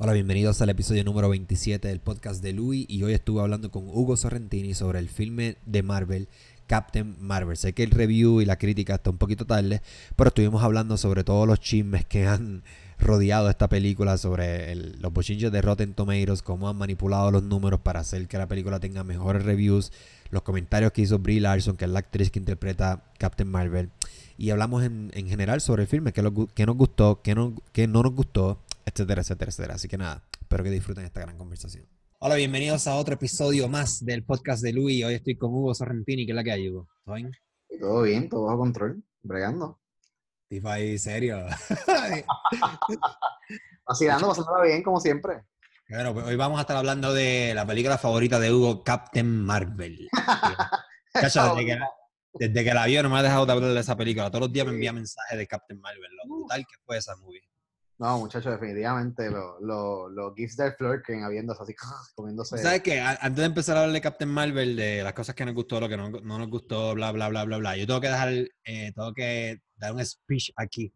[0.00, 3.88] Hola, bienvenidos al episodio número 27 del podcast de Louis y hoy estuve hablando con
[3.88, 6.28] Hugo Sorrentini sobre el filme de Marvel,
[6.68, 7.56] Captain Marvel.
[7.56, 9.82] Sé que el review y la crítica está un poquito tarde,
[10.14, 12.62] pero estuvimos hablando sobre todos los chismes que han
[13.00, 17.98] rodeado esta película, sobre los bochinches de Rotten Tomatoes, cómo han manipulado los números para
[17.98, 19.90] hacer que la película tenga mejores reviews,
[20.30, 23.90] los comentarios que hizo Brie Larson, que es la actriz que interpreta Captain Marvel.
[24.36, 28.14] Y hablamos en, general sobre el filme, qué, nos gustó, qué no, qué no nos
[28.14, 29.74] gustó etcétera, etcétera, etcétera.
[29.74, 31.86] Así que nada, espero que disfruten esta gran conversación.
[32.20, 35.04] Hola, bienvenidos a otro episodio más del podcast de Luis.
[35.04, 36.88] Hoy estoy con Hugo Sorrentini, ¿qué es la que hay, Hugo?
[37.04, 37.30] ¿Todo bien?
[37.80, 39.78] Todo bien, todo bajo control, bregando.
[40.64, 41.46] ahí, serio.
[43.86, 45.44] Vacilando, pasándola bien, como siempre.
[45.88, 50.08] Bueno, pues hoy vamos a estar hablando de la película favorita de Hugo, Captain Marvel.
[51.14, 51.78] desde, que,
[52.34, 54.30] desde que la vio no me ha dejado de hablar de esa película.
[54.30, 57.47] Todos los días me envía mensajes de Captain Marvel, lo brutal que fue esa movie.
[57.98, 61.74] No, muchachos, definitivamente los lo, gifs del Flurken habiéndose así,
[62.14, 62.58] comiéndose.
[62.58, 63.00] ¿Sabes qué?
[63.00, 65.88] Antes de empezar a hablar de Captain Marvel, de las cosas que nos gustó, lo
[65.88, 69.12] que no, nos gustó, bla, bla, bla, bla, bla, yo tengo que dejar, eh, tengo
[69.12, 70.92] que dar un speech aquí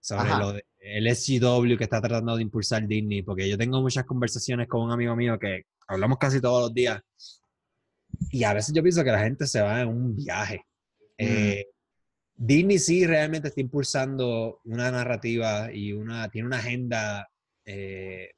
[0.00, 4.04] sobre lo de, el SGW que está tratando de impulsar Disney, porque yo tengo muchas
[4.04, 7.02] conversaciones con un amigo mío que hablamos casi todos los días
[8.30, 10.64] y a veces yo pienso que la gente se va en un viaje.
[11.18, 11.24] Mm.
[11.24, 11.66] Eh,
[12.40, 17.28] Disney sí realmente está impulsando una narrativa y una, tiene una agenda
[17.64, 18.30] eh,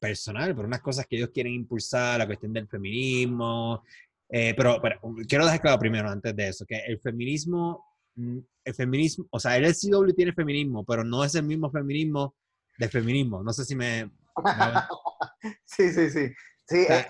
[0.00, 3.84] personal, por unas cosas que ellos quieren impulsar, la cuestión del feminismo.
[4.28, 4.82] Eh, pero,
[5.28, 7.84] quiero dejar claro primero, antes de eso, que el feminismo,
[8.16, 12.34] mm, el feminismo, o sea, el SCW tiene feminismo, pero no es el mismo feminismo
[12.78, 13.44] del feminismo.
[13.44, 14.10] No sé si me...
[15.64, 16.32] sí, sí, sí.
[16.68, 17.06] Sí, eh,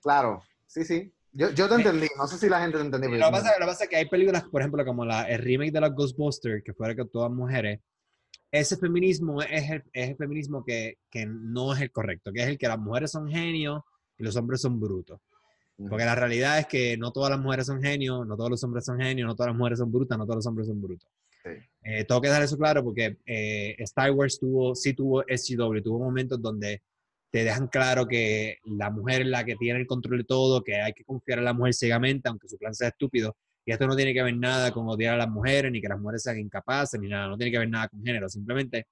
[0.00, 0.40] claro.
[0.68, 1.12] Sí, sí.
[1.36, 3.10] Yo, yo te entendí, no sé si la gente te entendió.
[3.10, 5.72] Lo que pasa, lo pasa es que hay películas, por ejemplo, como la, el remake
[5.72, 7.80] de los Ghostbusters, que fuera que todas mujeres,
[8.52, 12.48] ese feminismo es el, es el feminismo que, que, no es el correcto, que es
[12.48, 13.82] el que las mujeres son genios
[14.16, 15.20] y los hombres son brutos.
[15.76, 18.84] Porque la realidad es que no todas las mujeres son genios, no todos los hombres
[18.84, 21.10] son genios, no todas las mujeres son brutas, no todos los hombres son brutos.
[21.82, 25.98] Eh, tengo que dejar eso claro porque eh, Star Wars tuvo, sí tuvo SGW, tuvo
[25.98, 26.80] momentos donde
[27.34, 30.80] te dejan claro que la mujer es la que tiene el control de todo, que
[30.80, 33.36] hay que confiar en la mujer ciegamente, aunque su plan sea estúpido.
[33.66, 35.98] Y esto no tiene que ver nada con odiar a las mujeres, ni que las
[35.98, 37.26] mujeres sean incapaces, ni nada.
[37.26, 38.28] No tiene que ver nada con género.
[38.28, 38.86] Simplemente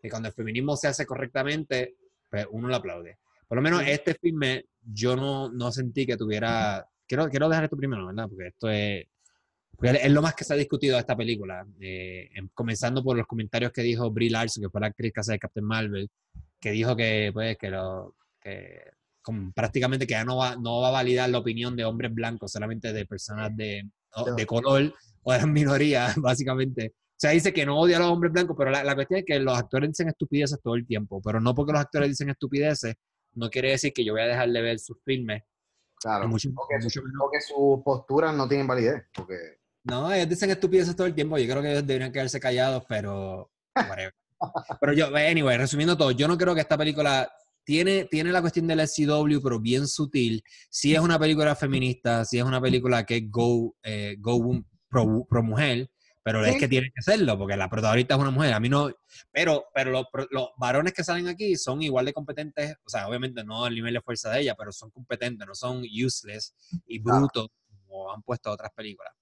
[0.00, 1.96] que cuando el feminismo se hace correctamente,
[2.30, 3.18] pues uno lo aplaude.
[3.48, 6.86] Por lo menos este filme yo no, no sentí que tuviera...
[7.08, 8.28] Quiero, quiero dejar esto primero, ¿verdad?
[8.28, 9.04] Porque esto es...
[9.82, 11.66] es lo más que se ha discutido de esta película.
[11.80, 15.20] Eh, em, comenzando por los comentarios que dijo Brie Larson, que fue la actriz que
[15.22, 16.08] hace de Captain Marvel,
[16.60, 18.82] que dijo que, pues, que, lo, que
[19.54, 22.92] prácticamente que ya no va, no va a validar la opinión de hombres blancos, solamente
[22.92, 23.88] de personas de,
[24.36, 26.94] de color o de las minorías, básicamente.
[26.94, 29.26] O sea, dice que no odia a los hombres blancos, pero la, la, cuestión es
[29.26, 32.94] que los actores dicen estupideces todo el tiempo, pero no porque los actores dicen estupideces,
[33.34, 35.42] no quiere decir que yo voy a dejar de ver sus filmes.
[35.96, 36.76] Claro, mucho, porque,
[37.18, 39.04] porque sus posturas no tienen validez.
[39.14, 39.34] Porque...
[39.84, 43.50] No, ellos dicen estupideces todo el tiempo, yo creo que ellos deberían quedarse callados, pero...
[44.80, 47.30] Pero yo, anyway, resumiendo todo, yo no creo que esta película
[47.64, 50.42] tiene, tiene la cuestión del SCW, pero bien sutil.
[50.70, 55.42] Si es una película feminista, si es una película que es go, eh, go pro,
[55.42, 55.90] mujer,
[56.22, 58.52] pero es que tiene que serlo, porque la protagonista es una mujer.
[58.52, 58.90] A mí no.
[59.32, 63.42] Pero, pero los, los, varones que salen aquí son igual de competentes, o sea, obviamente
[63.44, 66.54] no al nivel de fuerza de ella, pero son competentes, no son useless
[66.86, 67.48] y brutos
[67.86, 69.12] como han puesto otras películas.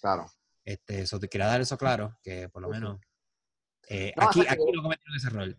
[0.00, 0.26] Claro.
[0.64, 3.00] Este, eso te quería dar eso claro, que por lo menos.
[3.88, 5.56] Eh, aquí, aquí no cometieron ese rol.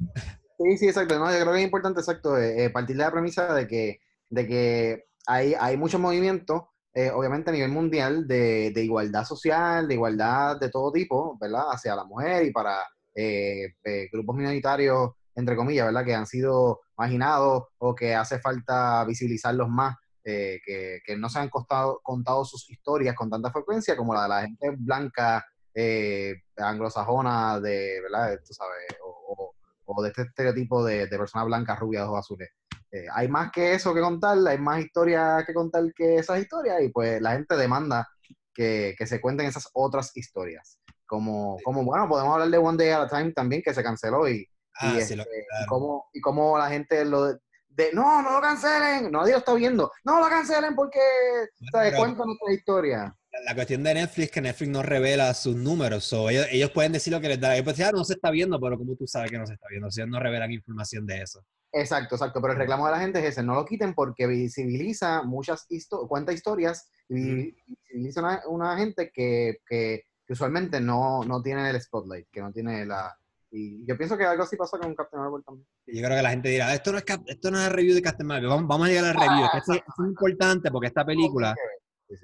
[0.58, 1.20] Sí, sí, exacto.
[1.20, 4.00] No, yo creo que es importante, exacto, eh, eh, partir de la premisa de que,
[4.30, 6.70] de que hay, hay mucho movimiento,
[7.14, 11.66] obviamente a nivel mundial, de, de, igualdad social, de igualdad de todo tipo, ¿verdad?
[11.70, 12.82] Hacia la mujer y para
[14.14, 16.06] grupos minoritarios, entre comillas, ¿verdad?
[16.06, 19.98] Que han sido marginados o que hace falta visibilizarlos más.
[20.24, 24.30] que, que, no se han costado, contado sus historias con tanta frecuencia como la de
[24.30, 28.40] la gente blanca eh, anglosajona de, ¿verdad?
[28.46, 32.50] Tú sabes, o, de este estereotipo de, de persona blanca, rubia, ojos azules.
[32.92, 36.82] Eh, hay más que eso que contar, hay más historias que contar que esas historias
[36.82, 38.08] y pues la gente demanda
[38.54, 40.80] que, que se cuenten esas otras historias.
[41.06, 44.28] Como, como, bueno, podemos hablar de One Day at a Time también, que se canceló
[44.28, 44.50] y,
[44.82, 45.24] y, este,
[45.68, 47.38] cómo, y cómo la gente lo
[47.68, 51.00] de, no, no lo cancelen, nadie lo está viendo, no lo cancelen porque,
[51.72, 51.96] ¿sabes?
[51.96, 56.12] Cuentan nuestra historia la cuestión de Netflix es que Netflix no revela sus números.
[56.14, 57.54] o ellos, ellos, pueden decir lo que les da.
[57.54, 59.54] Ellos pueden decir, ah, no se está viendo, pero como tú sabes que no se
[59.54, 59.92] está viendo?
[59.92, 61.44] Si ellos no revelan información de eso.
[61.72, 62.42] Exacto, exacto.
[62.42, 66.08] Pero el reclamo de la gente es ese: no lo quiten porque visibiliza muchas historias,
[66.08, 72.28] cuenta historias y visibiliza una, una gente que, que, usualmente no, no, tiene el spotlight,
[72.32, 73.14] que no tiene la,
[73.52, 75.68] Y yo pienso que algo así pasa con Captain Marvel también.
[75.88, 78.26] Yo creo que la gente dirá, esto no es, esto no es review de Captain
[78.26, 79.46] Marvel, vamos, vamos a llegar al review.
[79.56, 81.54] esto, es importante porque esta película,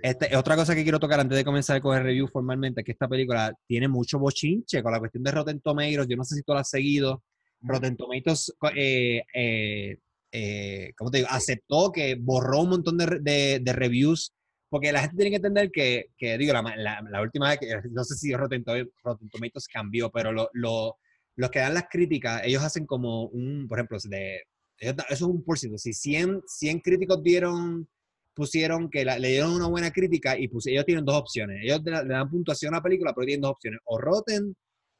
[0.01, 2.91] este, otra cosa que quiero tocar antes de comenzar con el review formalmente, es que
[2.91, 6.43] esta película tiene mucho bochinche con la cuestión de Rotten Tomatoes, yo no sé si
[6.43, 7.23] tú lo has seguido,
[7.61, 9.97] Rotten Tomatoes, eh, eh,
[10.31, 11.29] eh, ¿cómo te digo?
[11.29, 14.33] Aceptó que borró un montón de, de reviews
[14.71, 18.05] porque la gente tiene que entender que, que digo, la, la, última vez, que, no
[18.05, 20.97] sé si Rotten, Tomatoes cambió, pero lo, lo,
[21.35, 24.43] los que dan las críticas, ellos hacen como un, por ejemplo, de,
[24.77, 25.77] eso es un por ciento.
[25.77, 27.85] Si 100, 100 críticos dieron,
[28.33, 31.59] pusieron que le dieron una buena crítica y ellos tienen dos opciones.
[31.63, 34.55] Ellos le, dan puntuación a la película, pero tienen dos opciones, o Rotten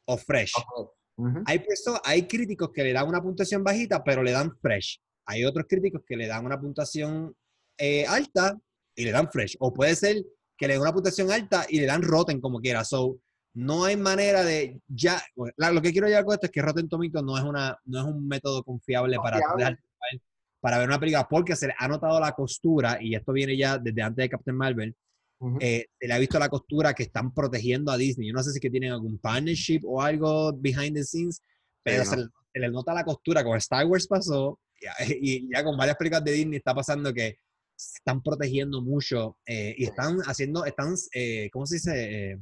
[0.07, 0.53] o Fresh.
[1.45, 1.63] hay,
[2.03, 4.99] hay críticos que le dan una puntuación bajita, pero le dan Fresh.
[5.27, 7.35] Hay otros críticos que le dan una puntuación
[7.77, 8.59] eh, alta,
[8.95, 9.57] y le dan fresh.
[9.59, 10.23] O puede ser
[10.57, 12.83] que le den una puntuación alta y le dan rotten como quiera.
[12.83, 13.19] So,
[13.53, 15.21] no hay manera de ya.
[15.35, 18.05] Lo que quiero llegar con esto es que Rotten Tomatoes no es, una, no es
[18.05, 19.39] un método confiable para,
[20.61, 23.77] para ver una película porque se le ha notado la costura, y esto viene ya
[23.77, 24.95] desde antes de Captain Marvel.
[25.59, 28.27] Eh, se le ha visto la costura que están protegiendo a Disney.
[28.27, 31.41] Yo no sé si que tienen algún partnership o algo behind the scenes,
[31.81, 32.17] pero se,
[32.53, 33.43] le, nota la costura.
[33.43, 34.85] Con Star Wars pasó, y,
[35.47, 37.39] y ya con varias películas de Disney está pasando que
[37.81, 42.31] están protegiendo mucho eh, y están haciendo, están, eh, ¿cómo se dice?
[42.31, 42.39] Eh,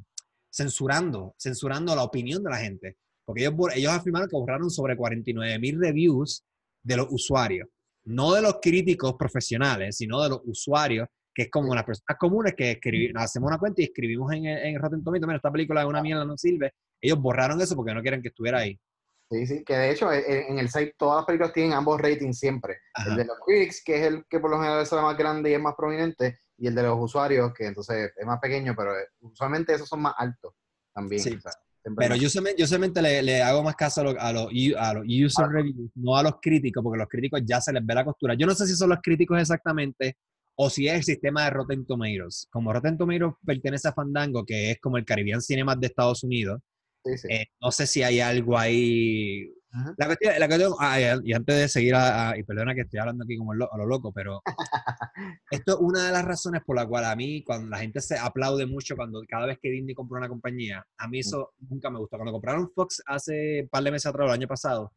[0.52, 2.98] censurando, censurando la opinión de la gente.
[3.24, 6.44] Porque ellos, ellos afirmaron que borraron sobre 49 mil reviews
[6.84, 7.68] de los usuarios.
[8.10, 12.54] No de los críticos profesionales, sino de los usuarios, que es como las personas comunes
[12.56, 15.88] que escribimos, hacemos una cuenta y escribimos en, en Rotten Tomatoes, mira, esta película es
[15.88, 16.74] una mierda, no sirve.
[17.00, 18.80] Ellos borraron eso porque no quieren que estuviera ahí.
[19.32, 22.80] Sí, sí, que de hecho en el site todas las películas tienen ambos ratings siempre.
[23.06, 25.52] El de los critics, que es el que por lo general es el más grande
[25.52, 28.98] y es más prominente, y el de los usuarios, que entonces es más pequeño, pero
[28.98, 30.56] eh, usualmente esos son más altos
[30.92, 31.22] también.
[31.22, 31.38] Sí.
[31.98, 35.48] Pero yo solamente, le, le, hago más caso a los, a los, a los user
[35.48, 38.34] reviews, no a los críticos, porque los críticos ya se les ve la costura.
[38.34, 40.18] Yo no sé si son los críticos exactamente
[40.62, 42.48] o si es el sistema de Rotten Tomatoes.
[42.52, 46.60] Como Rotten Tomatoes pertenece a Fandango, que es como el Caribbean Cinema de Estados Unidos,
[47.30, 49.50] eh, no sé si hay algo ahí.
[49.98, 51.94] La cuestión, la y antes de seguir,
[52.36, 54.42] y perdona que estoy hablando aquí como a lo loco, pero
[55.52, 58.18] esto es una de las razones por la cual a mí, cuando la gente se
[58.18, 62.00] aplaude mucho cuando cada vez que Disney compra una compañía, a mí eso nunca me
[62.00, 62.18] gustó.
[62.18, 64.92] Cuando compraron Fox hace un par de meses atrás, el año pasado,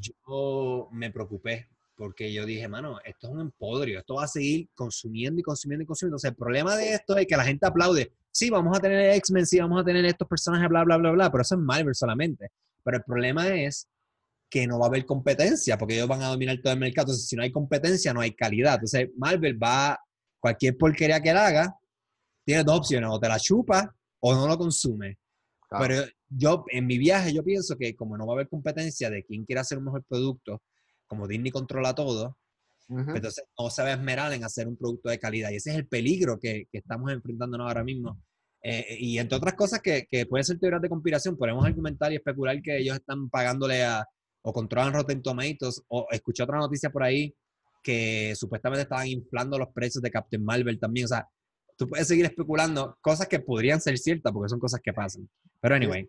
[0.00, 4.68] yo me preocupé porque yo dije, mano, esto es un empodrio, esto va a seguir
[4.74, 6.16] consumiendo y consumiendo y consumiendo.
[6.16, 9.46] Entonces, el problema de esto es que la gente aplaude sí, vamos a tener X-Men,
[9.46, 12.50] sí, vamos a tener estos personajes, bla, bla, bla, bla, pero eso es Marvel solamente.
[12.82, 13.86] Pero el problema es
[14.52, 17.06] que no va a haber competencia, porque ellos van a dominar todo el mercado.
[17.06, 18.74] Entonces, si no hay competencia, no hay calidad.
[18.74, 19.98] Entonces, Marvel va,
[20.38, 21.74] cualquier porquería que él haga,
[22.44, 25.16] tiene dos opciones, o te la chupa o no lo consume.
[25.70, 29.24] Pero yo, en mi viaje, yo pienso que como no va a haber competencia de
[29.24, 30.60] quién quiere hacer un mejor producto,
[31.06, 32.36] como Disney controla todo,
[32.90, 35.48] entonces no se va a esmerar en hacer un producto de calidad.
[35.50, 38.20] Y ese es el peligro que, que estamos enfrentándonos ahora mismo.
[38.62, 42.16] Eh, y entre otras cosas que, que pueden ser teorías de conspiración, podemos argumentar y
[42.16, 44.06] especular que ellos están pagándole a,
[44.42, 47.34] o controlan Rotten Tomatoes, o escuché otra noticia por ahí
[47.82, 51.06] que supuestamente estaban inflando los precios de Captain Marvel también.
[51.06, 51.28] O sea,
[51.76, 55.28] tú puedes seguir especulando cosas que podrían ser ciertas porque son cosas que pasan.
[55.60, 56.08] Pero anyway.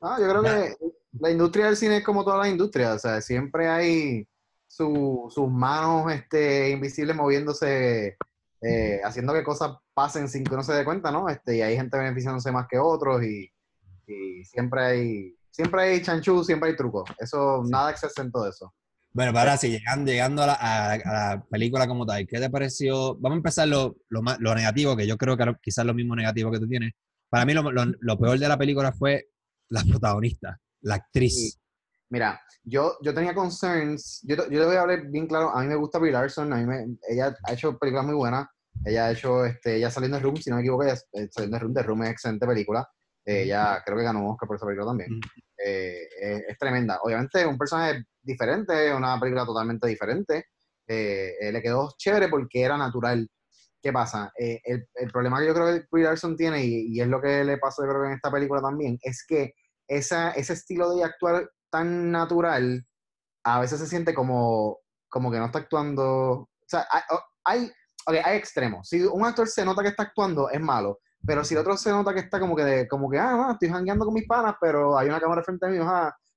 [0.00, 0.76] Ah, yo creo que
[1.18, 2.96] la industria del cine es como todas las industrias.
[2.96, 4.26] O sea, siempre hay
[4.68, 8.16] sus manos este, invisibles moviéndose,
[8.60, 11.28] eh, haciendo que cosas pasen sin que uno se dé cuenta, ¿no?
[11.28, 13.50] Este, y hay gente beneficiándose más que otros y,
[14.44, 17.04] siempre hay siempre hay chanchú, siempre hay truco.
[17.18, 18.74] Eso, nada exento de eso.
[19.12, 23.14] Bueno, para así, llegando, llegando a, la, película como tal, ¿qué te pareció?
[23.16, 26.60] Vamos a empezar lo, lo, negativo, que yo creo que quizás lo mismo negativo que
[26.60, 26.92] tú tienes.
[27.28, 29.28] Para mí lo, lo peor de la película fue
[29.70, 31.58] la protagonista, la actriz.
[32.10, 35.68] Mira, yo, yo tenía concerns, yo, yo le voy a hablar bien claro, a mí
[35.68, 38.46] me gusta Brie Larson, a mí me, ella ha hecho películas muy buenas,
[38.84, 41.56] ella ha hecho, este, ella saliendo de Room, si no me equivoco, ella eh, saliendo
[41.56, 42.88] de Room, de Room es excelente película,
[43.28, 45.20] ella creo que ganó un Oscar por esa película también,
[45.64, 46.08] eh,
[46.48, 50.46] es, tremenda, obviamente un personaje diferente, una película totalmente diferente,
[50.86, 53.28] eh, le quedó chévere porque era natural.
[53.80, 54.32] ¿Qué pasa?
[54.34, 57.44] El, el, problema que yo creo que Brie Larson tiene, y, y, es lo que
[57.44, 59.52] le pasa yo creo en esta película también, es que
[59.86, 62.84] esa, ese estilo de actuar tan natural,
[63.44, 66.04] a veces se siente como, como que no está actuando.
[66.04, 66.86] O sea,
[67.44, 67.70] hay,
[68.06, 68.88] hay, extremos.
[68.88, 71.00] Si un actor se nota que está actuando, es malo.
[71.26, 74.04] Pero si el otro se nota que está como que, como que ah, estoy jangueando
[74.04, 75.78] con mis panas, pero hay una cámara frente a mí,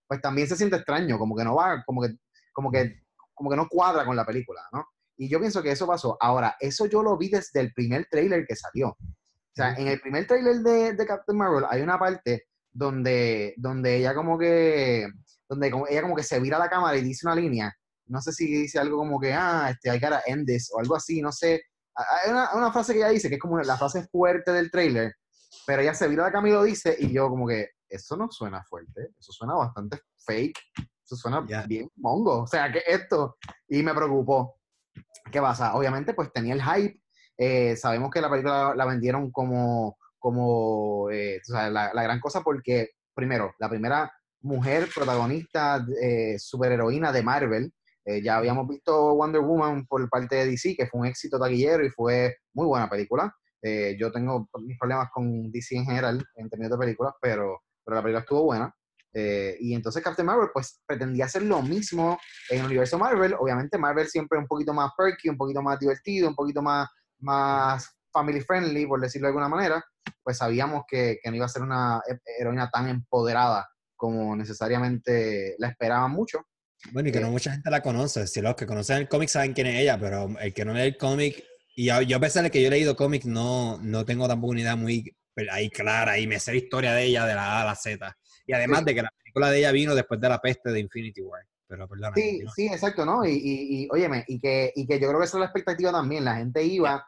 [0.08, 2.10] pues también se siente extraño, como que no va, como que,
[2.52, 3.02] como que,
[3.34, 4.86] como que no cuadra con la película, ¿no?
[5.18, 6.18] Y yo pienso que eso pasó.
[6.20, 8.90] Ahora, eso yo lo vi desde el primer trailer que salió.
[8.90, 13.98] O sea, en el primer trailer de, de Captain Marvel hay una parte donde, donde
[13.98, 15.08] ella como que,
[15.48, 17.74] donde como, ella como que se vira la cámara y dice una línea,
[18.08, 20.96] no sé si dice algo como que, ah, este, I gotta end this, o algo
[20.96, 21.62] así, no sé.
[21.96, 25.14] Hay una, una frase que ella dice, que es como la frase fuerte del trailer,
[25.66, 28.64] pero ella se vira la y lo dice, y yo como que, eso no suena
[28.64, 30.60] fuerte, eso suena bastante fake,
[31.04, 34.60] eso suena bien mongo, o sea, que esto, y me preocupó.
[35.30, 35.76] ¿Qué pasa?
[35.76, 37.02] Obviamente, pues tenía el hype,
[37.38, 42.20] eh, sabemos que la película la vendieron como, como eh, o sea, la, la, gran
[42.20, 47.74] cosa porque, primero, la primera mujer protagonista, eh, superheroína de Marvel,
[48.06, 51.86] eh, ya habíamos visto Wonder Woman por parte de DC, que fue un éxito taquillero
[51.86, 53.34] y fue muy buena película.
[53.62, 57.96] Eh, yo tengo mis problemas con DC en general, en términos de películas, pero, pero
[57.96, 58.74] la película estuvo buena.
[59.14, 62.18] Eh, y entonces Captain Marvel pues pretendía hacer lo mismo
[62.50, 63.36] en el universo Marvel.
[63.38, 66.90] Obviamente Marvel siempre un poquito más perky, un poquito más divertido, un poquito más,
[67.20, 69.84] más family friendly, por decirlo de alguna manera.
[70.24, 72.02] Pues sabíamos que, que no iba a ser una
[72.40, 76.40] heroína tan empoderada como necesariamente la esperaban mucho.
[76.92, 78.28] Bueno, y que no eh, mucha gente la conoce.
[78.28, 80.82] Si los que conocen el cómic saben quién es ella, pero el que no lee
[80.82, 81.44] el cómic,
[81.76, 84.62] y yo, a pesar de que yo he leído cómics, no, no tengo tampoco una
[84.62, 85.16] idea muy
[85.50, 88.18] ahí clara y me sé la historia de ella de la A a la Z.
[88.46, 91.22] Y además de que la película de ella vino después de la peste de Infinity
[91.22, 91.46] War.
[91.68, 92.12] Pero perdón.
[92.16, 93.26] Sí, sí, exacto, ¿no?
[93.26, 95.92] Y, y, y óyeme, y que, y que yo creo que esa es la expectativa
[95.92, 96.26] también.
[96.26, 97.08] La gente iba,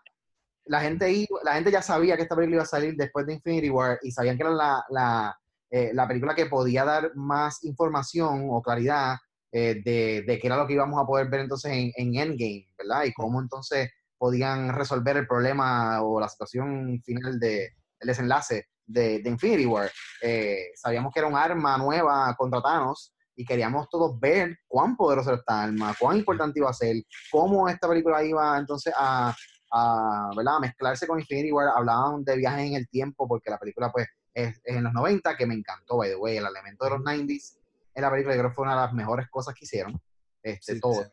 [0.65, 3.33] la gente iba, la gente ya sabía que esta película iba a salir después de
[3.33, 5.37] Infinity War y sabían que era la, la,
[5.69, 9.17] eh, la película que podía dar más información o claridad
[9.55, 12.67] eh, de, de, qué era lo que íbamos a poder ver entonces en, en, Endgame,
[12.75, 13.03] ¿verdad?
[13.03, 17.69] Y cómo entonces podían resolver el problema o la situación final de,
[18.00, 19.91] del desenlace de, de Infinity War.
[20.24, 25.29] Eh, sabíamos que era un arma nueva contra Thanos y queríamos todos ver cuán poderoso
[25.29, 26.95] era esta arma, cuán importante iba a ser,
[27.31, 29.36] cómo esta película iba entonces a,
[29.72, 30.55] a, ¿verdad?
[30.55, 31.67] a mezclarse con Infinity War.
[31.75, 35.38] Hablaban de viajes en el tiempo porque la película pues es, es en los 90,
[35.38, 37.60] que me encantó, by the way, el elemento de los 90s
[37.93, 40.00] en la película, yo creo que fue una de las mejores cosas que hicieron.
[40.41, 41.05] Este, todo.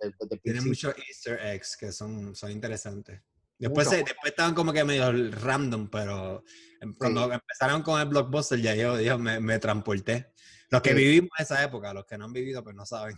[0.43, 3.21] Tiene muchos easter eggs que son, son interesantes.
[3.59, 6.43] Después, se, después estaban como que medio random, pero
[6.81, 10.33] em, cuando empezaron con el blockbuster ya yo, yo me, me transporté.
[10.71, 13.17] Los que vivimos esa época, los que no han vivido pues no saben.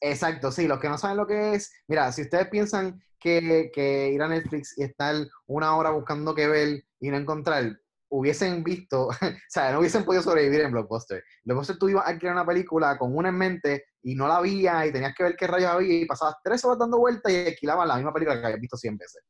[0.00, 4.10] Exacto, sí, los que no saben lo que es, mira, si ustedes piensan que, que
[4.10, 5.14] ir a Netflix y estar
[5.46, 7.79] una hora buscando qué ver y no encontrar,
[8.10, 9.14] hubiesen visto, o
[9.48, 11.22] sea, no hubiesen podido sobrevivir en Blockbuster.
[11.44, 14.86] Blockbuster tú ibas a crear una película con una en mente y no la veías
[14.86, 17.88] y tenías que ver qué rayos había y pasabas tres horas dando vueltas y alquilaban
[17.88, 19.22] la misma película que habías visto 100 veces.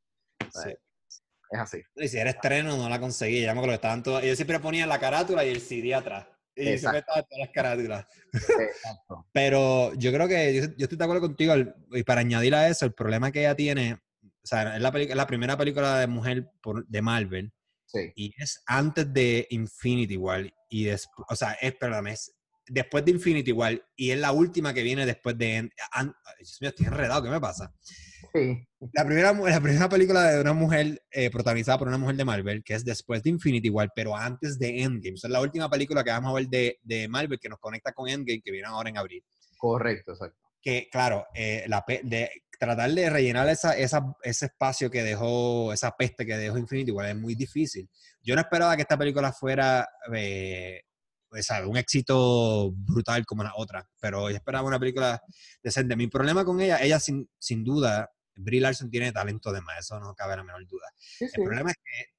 [0.52, 0.74] sí.
[1.52, 1.82] Es así.
[1.96, 3.40] Y si era estreno, no la conseguí.
[3.40, 4.22] Ya me acuerdo que estaban todos.
[4.22, 6.28] Yo siempre ponía la carátula y el CD atrás.
[6.54, 8.06] Y siempre estaban todas las carátulas.
[8.32, 9.26] Exacto.
[9.32, 11.54] Pero yo creo que yo, yo, estoy de acuerdo contigo.
[11.90, 13.94] Y para añadir a eso, el problema que ella tiene.
[14.22, 17.52] O sea, es la, es la primera película de mujer por, de Marvel
[18.14, 20.52] y es antes de Infinity War.
[20.68, 22.32] Y después, o sea, es, perdóname, es
[22.70, 23.82] después de Infinity War.
[23.96, 25.70] Y es la última que viene después de.
[26.38, 27.72] Dios mío, estoy enredado, ¿qué me pasa?
[28.32, 28.66] Sí.
[28.92, 32.62] La primera, la primera película de una mujer eh, protagonizada por una mujer de Marvel,
[32.62, 35.14] que es después de Infinity War, pero antes de Endgame.
[35.14, 37.92] O es la última película que vamos a ver de, de Marvel que nos conecta
[37.92, 39.24] con Endgame, que viene ahora en abril.
[39.58, 40.39] Correcto, exacto.
[40.62, 45.96] Que, claro, eh, la, de, tratar de rellenar esa, esa, ese espacio que dejó, esa
[45.96, 47.88] peste que dejó Infinity War es muy difícil.
[48.22, 50.82] Yo no esperaba que esta película fuera eh,
[51.30, 55.22] pues, un éxito brutal como la otra, pero yo esperaba una película
[55.62, 55.96] decente.
[55.96, 59.98] Mi problema con ella, ella sin, sin duda, Brie Larson tiene talento de más, eso
[59.98, 60.86] no cabe la menor duda.
[60.96, 61.32] Sí, sí.
[61.36, 62.09] El problema es que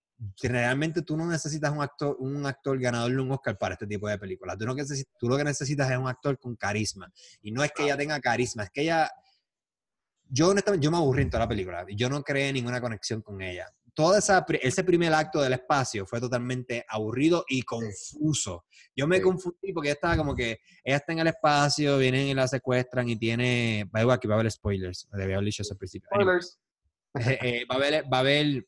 [0.43, 4.07] realmente tú no necesitas un actor, un actor ganador de un Oscar para este tipo
[4.07, 4.57] de películas.
[4.57, 7.11] Tú, no necesitas, tú lo que necesitas es un actor con carisma.
[7.41, 9.09] Y no es que ella tenga carisma, es que ella
[10.33, 11.85] yo honestamente, yo me aburrí en toda la película.
[11.89, 13.67] Yo no creé ninguna conexión con ella.
[13.93, 18.63] Todo esa, ese primer acto del espacio fue totalmente aburrido y confuso.
[18.95, 22.47] Yo me confundí porque estaba como que ella está en el espacio, vienen y la
[22.47, 23.89] secuestran y tiene.
[23.93, 25.09] Va aquí va a haber spoilers.
[25.11, 26.07] Debía haber dicho eso al principio.
[26.09, 26.57] Spoilers.
[27.15, 28.03] Eh, eh, va a haber.
[28.05, 28.65] Va a haber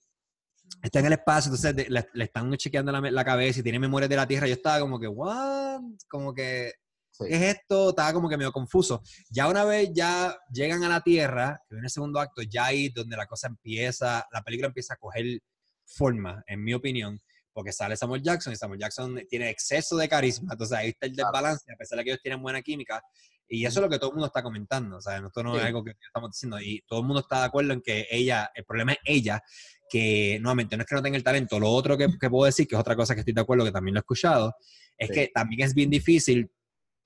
[0.81, 4.07] está en el espacio, entonces le, le están chequeando la, la, cabeza y tiene memoria
[4.07, 4.47] de la Tierra.
[4.47, 5.81] Yo estaba como que, ¿what?
[6.07, 6.73] Como que
[7.19, 7.89] ¿Qué es esto?
[7.89, 9.01] Estaba como que medio confuso.
[9.29, 12.89] Ya una vez ya llegan a la Tierra, que viene el segundo acto, ya ahí
[12.89, 15.39] donde la cosa empieza, la película empieza a coger
[15.85, 17.19] forma, en mi opinión,
[17.51, 21.15] porque sale Samuel Jackson y Samuel Jackson tiene exceso de carisma, entonces ahí está el
[21.15, 23.01] desbalance, a pesar de que ellos tienen buena química,
[23.47, 25.63] y eso es lo que todo el mundo está comentando, o sea, esto no es
[25.63, 28.65] algo que estamos diciendo, y todo el mundo está de acuerdo en que ella, el
[28.65, 29.43] problema es ella,
[29.89, 32.67] que nuevamente no es que no tenga el talento, lo otro que, que puedo decir,
[32.67, 34.55] que es otra cosa que estoy de acuerdo, que también lo he escuchado,
[34.97, 36.50] es que también es bien difícil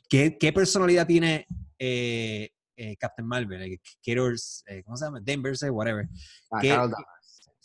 [0.10, 1.46] ¿Qué, qué personalidad tiene
[1.78, 3.62] eh, eh, Captain Marvel?
[3.62, 5.20] Eh, eh, ¿Cómo se llama?
[5.22, 6.08] Denver, whatever.
[6.52, 6.88] Ah,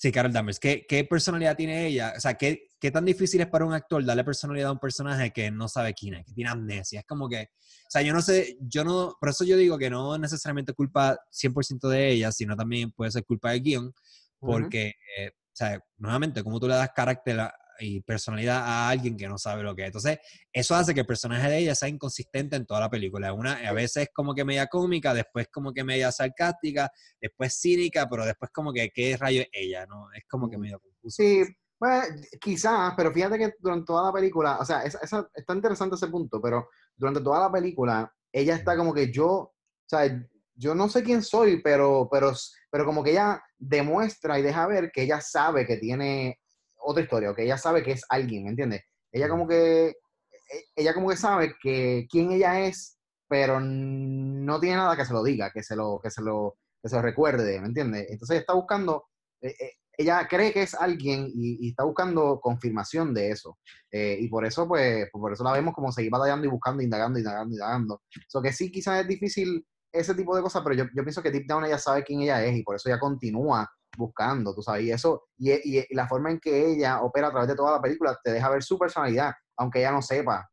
[0.03, 0.59] Sí, Carol Danvers.
[0.59, 2.15] ¿Qué, ¿Qué, personalidad tiene ella?
[2.17, 5.31] O sea, ¿qué, ¿qué, tan difícil es para un actor darle personalidad a un personaje
[5.31, 6.99] que no sabe quién es, que tiene amnesia?
[6.99, 9.91] Es como que, o sea, yo no sé, yo no, por eso yo digo que
[9.91, 13.95] no necesariamente culpa 100% de ella, sino también puede ser culpa del guion,
[14.41, 19.17] porque, eh, o sea, nuevamente, como tú le das carácter a, y personalidad a alguien
[19.17, 19.87] que no sabe lo que es.
[19.87, 20.19] Entonces,
[20.53, 23.33] eso hace que el personaje de ella sea inconsistente en toda la película.
[23.33, 28.25] Una, a veces como que media cómica, después como que media sarcástica, después cínica, pero
[28.25, 30.09] después como que qué rayo es ella, ¿no?
[30.13, 31.23] Es como que medio confuso.
[31.23, 31.45] Sí,
[31.79, 36.41] pues quizás, pero fíjate que durante toda la película, o sea, está interesante ese punto,
[36.41, 40.07] pero durante toda la película, ella está como que yo, o sea,
[40.55, 42.33] yo no sé quién soy, pero, pero,
[42.71, 46.39] pero como que ella demuestra y deja ver que ella sabe que tiene
[46.85, 48.83] otra historia, que ella sabe que es alguien, ¿me entiendes?
[49.13, 52.99] Ella como que, e, ella como que sabe que quién ella es,
[53.29, 56.89] pero no tiene nada que se lo diga, que se lo, que se lo, que
[56.89, 58.07] se lo recuerde, ¿me entiendes?
[58.11, 59.07] Entonces está buscando,
[59.41, 63.59] e, e, ella cree que es alguien y, está buscando confirmación de eso.
[63.91, 67.19] Eh, y por eso, pues, por eso la vemos como seguir batallando y buscando, indagando,
[67.19, 68.03] indagando, indagando.
[68.27, 71.31] Eso que sí, quizás es difícil ese tipo de cosas, pero yo, yo pienso que
[71.31, 74.85] deep down ella sabe quién ella es y por eso ella continúa buscando, tú sabes,
[74.85, 77.83] y eso, y, y, la forma en que ella opera a través de toda la
[77.83, 80.49] película te deja ver su personalidad, aunque ella no sepa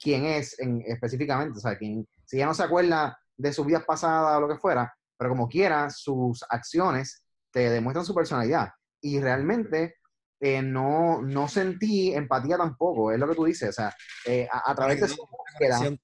[0.00, 3.84] quién es en, específicamente, o sea, quién, si ella no se acuerda de sus vidas
[3.84, 8.70] pasadas o lo que fuera, pero como quiera, sus acciones te demuestran su personalidad.
[9.00, 9.96] Y realmente
[10.40, 13.94] eh, no, no sentí empatía tampoco, es lo que tú dices, o sea,
[14.26, 15.98] eh, a, través de su búsqueda,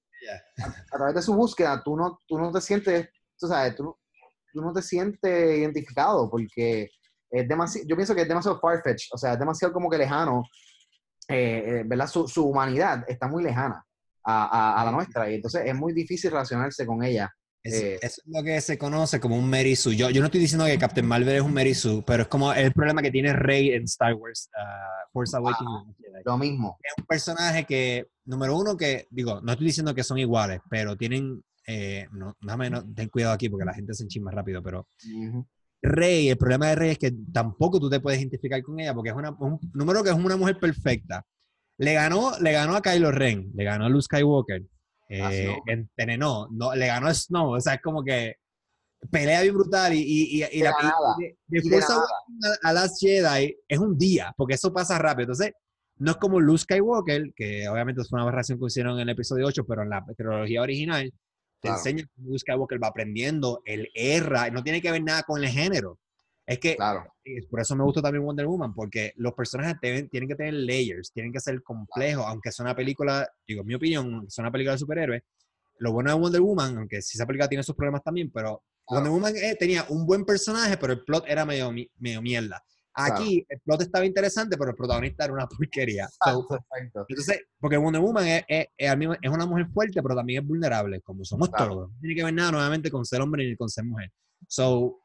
[0.91, 3.97] a, través de su búsqueda, tú no, tú no te sientes, tú sabes, tú,
[4.55, 6.89] tú no te sientes identificado porque
[7.29, 10.43] es demasiado, yo pienso que es demasiado farfetch, o sea, es demasiado como que lejano,
[11.27, 12.07] eh, eh, ¿verdad?
[12.07, 13.83] Su, su, humanidad está muy lejana
[14.23, 17.29] a, a, la nuestra y entonces es muy difícil relacionarse con ella.
[17.63, 19.95] Eh, eso es lo que se conoce como un Mary Sue.
[19.95, 22.53] Yo, yo no estoy diciendo que Captain Marvel es un Mary Sue, pero es como
[22.53, 25.97] el problema que tiene Rey en Star Wars, uh, Force Awakens.
[26.23, 26.77] lo mismo.
[26.83, 30.95] Es un personaje que, número uno, que, digo, no estoy diciendo que son iguales, pero
[30.95, 34.61] tienen eh, no, más o menos, ten cuidado aquí porque la gente se enchisma rápido,
[34.61, 34.87] pero
[35.81, 39.09] Rey, el problema de Rey es que tampoco tú te puedes identificar con ella porque
[39.09, 41.25] es una, un número que es una mujer perfecta.
[41.77, 44.63] Le ganó, le ganó a Kylo Ren, le ganó a Luke Skywalker,
[45.09, 45.53] eh,
[46.17, 48.35] no, le ganó a Snow, o sea, es como que
[49.11, 50.73] pelea bien brutal y, y, y, la
[51.19, 55.33] de, de, a, a las Jedi es un día, porque eso pasa rápido.
[55.33, 55.53] Entonces,
[55.97, 59.45] no es como Luke Skywalker, que obviamente es una aberración que hicieron en el episodio
[59.47, 61.13] 8, pero en la trilogía original,
[61.65, 65.43] te enseña cómo Luke Skywalker va aprendiendo, él erra, no tiene que ver nada con
[65.43, 65.99] el género.
[66.47, 67.11] Es que, claro.
[67.49, 71.33] por eso me gusta también Wonder Woman, porque los personajes tienen que tener layers, tienen
[71.33, 74.77] que ser complejos, aunque sea una película, digo, en mi opinión, es una película de
[74.77, 75.23] superhéroes.
[75.79, 79.11] Lo bueno de Wonder Woman, aunque sí esa película tiene sus problemas también, pero Wonder
[79.11, 82.63] Woman eh, tenía un buen personaje, pero el plot era medio, medio mierda.
[82.95, 86.07] Aquí el plot estaba interesante, pero el protagonista era una porquería.
[87.07, 91.25] entonces, porque Wonder Woman es, es, es, una mujer fuerte, pero también es vulnerable, como
[91.25, 91.89] somos todos.
[91.89, 94.11] No tiene que ver nada nuevamente con ser hombre ni con ser mujer.
[94.47, 94.99] So,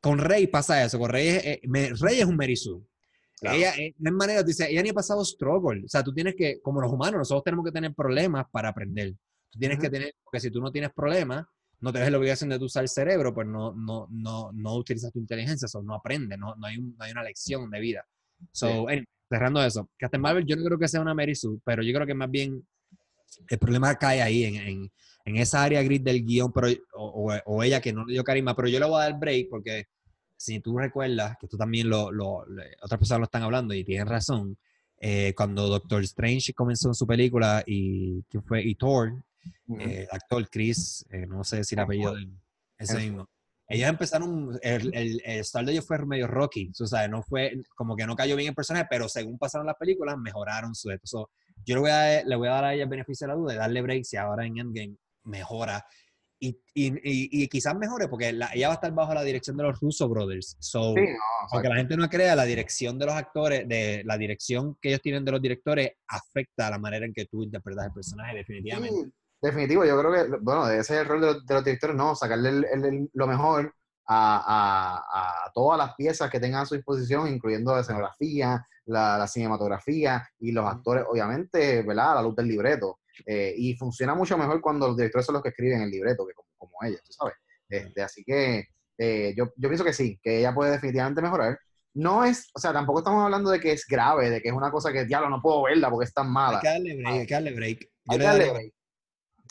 [0.00, 0.98] con Rey pasa eso.
[0.98, 2.84] Con Rey es, Rey es un Merisu.
[3.40, 5.84] Ella, eh, no es manera, dice, ella ni ha pasado struggle.
[5.84, 9.14] O sea, tú tienes que, como los humanos, nosotros tenemos que tener problemas para aprender.
[9.50, 11.44] Tú tienes que tener, porque si tú no tienes problemas,
[11.82, 15.12] no te ves la obligación de usar el cerebro, pues no, no, no, no utilizas
[15.12, 18.06] tu inteligencia, so no aprendes, no, no, hay no hay una lección de vida.
[18.52, 18.86] So,
[19.28, 22.06] cerrando eso, Captain Marvel yo no creo que sea una Mary Sue, pero yo creo
[22.06, 22.64] que más bien
[23.48, 24.92] el problema cae ahí, en, en,
[25.24, 28.54] en esa área gris del guion, pero, o, o, ella que no le dio carisma,
[28.54, 29.86] pero yo le voy a dar break porque
[30.36, 32.44] si tú recuerdas, que tú también lo, lo,
[32.82, 34.56] otras personas lo están hablando y tienen razón,
[35.00, 38.62] eh, cuando Doctor Strange comenzó en su película y, ¿quién fue?
[38.62, 39.24] y Thor,
[39.78, 42.28] eh, actor Chris, eh, no sé si el apellido de
[42.78, 43.28] ese mismo.
[43.68, 47.96] Ellos empezaron, el, el, el de ellos fue medio rocky, o sea, no fue, como
[47.96, 51.30] que no cayó bien el personaje, pero según pasaron las películas, mejoraron su esto.
[51.64, 53.52] yo le voy, a, le voy a dar a ella el beneficio de la duda
[53.52, 55.84] de darle break si ahora en Endgame mejora.
[56.38, 59.78] Y, y, y, quizás mejore porque ella va a estar bajo la dirección de los
[59.78, 60.56] Russo Brothers.
[60.58, 60.92] So,
[61.52, 65.00] aunque la gente no crea, la dirección de los actores, de la dirección que ellos
[65.00, 69.12] tienen de los directores, afecta la manera en que tú interpretas el personaje, definitivamente.
[69.42, 73.26] Definitivo, yo creo que, bueno, ese es el rol de los, directores, no, sacarle lo
[73.26, 73.74] mejor
[74.06, 80.52] a, todas las piezas que tengan a su disposición, incluyendo la escenografía, la, cinematografía y
[80.52, 82.12] los actores, obviamente, ¿verdad?
[82.12, 83.00] A la luz del libreto.
[83.26, 86.34] Eh, y funciona mucho mejor cuando los directores son los que escriben el libreto, que
[86.34, 87.34] como, como ella, tú sabes.
[87.68, 91.58] Este, así que eh, yo, yo pienso que sí, que ella puede definitivamente mejorar.
[91.94, 94.70] No es, o sea, tampoco estamos hablando de que es grave, de que es una
[94.70, 96.58] cosa que, diablo, no puedo verla porque es tan mala.
[96.58, 97.90] Hay que darle break, hay que darle break.
[98.08, 98.74] Hay que darle break.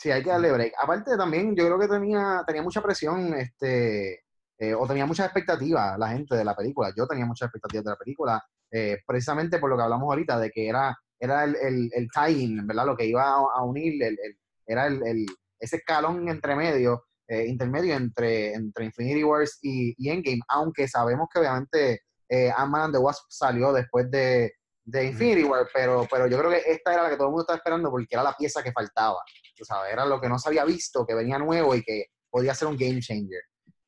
[0.02, 0.72] Sí, hay que darle break.
[0.82, 4.24] Aparte también, yo creo que tenía, tenía mucha presión este,
[4.58, 6.92] eh, o tenía muchas expectativas la gente de la película.
[6.96, 10.50] Yo tenía muchas expectativas de la película, eh, precisamente por lo que hablamos ahorita, de
[10.50, 12.86] que era, era el, el, el tie-in, ¿verdad?
[12.86, 14.18] Lo que iba a, unir, el,
[14.66, 15.24] era el,
[15.60, 21.28] ese escalón entre medio, eh, intermedio entre, entre Infinity Wars y, y Endgame, aunque sabemos
[21.32, 24.52] que obviamente eh, Ant-Man and the Wasp salió después de,
[24.84, 27.42] de Infinity War, pero, pero yo creo que esta era la que todo el mundo
[27.42, 29.18] estaba esperando porque era la pieza que faltaba.
[29.56, 32.54] Tú sabes, era lo que no se había visto, que venía nuevo y que podía
[32.54, 33.42] ser un game changer.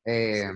[0.05, 0.49] Eh,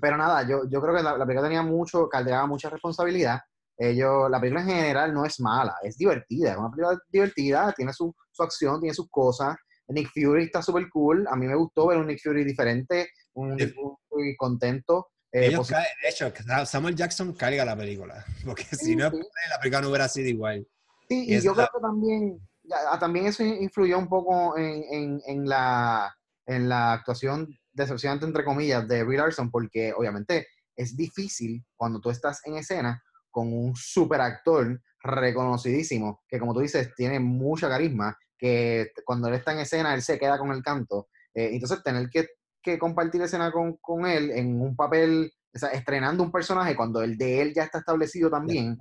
[0.00, 3.40] pero nada, yo, yo creo que la, película tenía mucho, cargaba mucha responsabilidad.
[3.78, 7.92] Ellos, la película en general no es mala, es divertida, es una película divertida, tiene
[7.92, 9.56] su, su acción, tiene sus cosas.
[9.88, 13.54] Nick Fury está súper cool, a mí me gustó ver un Nick Fury diferente, un
[13.54, 15.08] Nick Fury contento.
[15.36, 16.32] Eh, de hecho,
[16.64, 20.66] Samuel Jackson carga la película, porque si no, la película no hubiera sido igual.
[21.08, 22.40] Sí, y, yo creo que también,
[22.90, 28.44] ah, también eso influyó un poco en, en, en, la, en la actuación decepcionante, entre
[28.44, 33.76] comillas, de Brie Larson, porque obviamente es difícil cuando tú estás en escena con un
[33.76, 39.58] super actor reconocidísimo, que como tú dices, tiene mucha carisma, que cuando él está en
[39.58, 41.08] escena, él se queda con el canto.
[41.34, 42.26] Eh, entonces, tener que
[42.66, 47.00] que compartir escena con, con él en un papel, o sea, estrenando un personaje cuando
[47.00, 48.76] el de él ya está establecido también,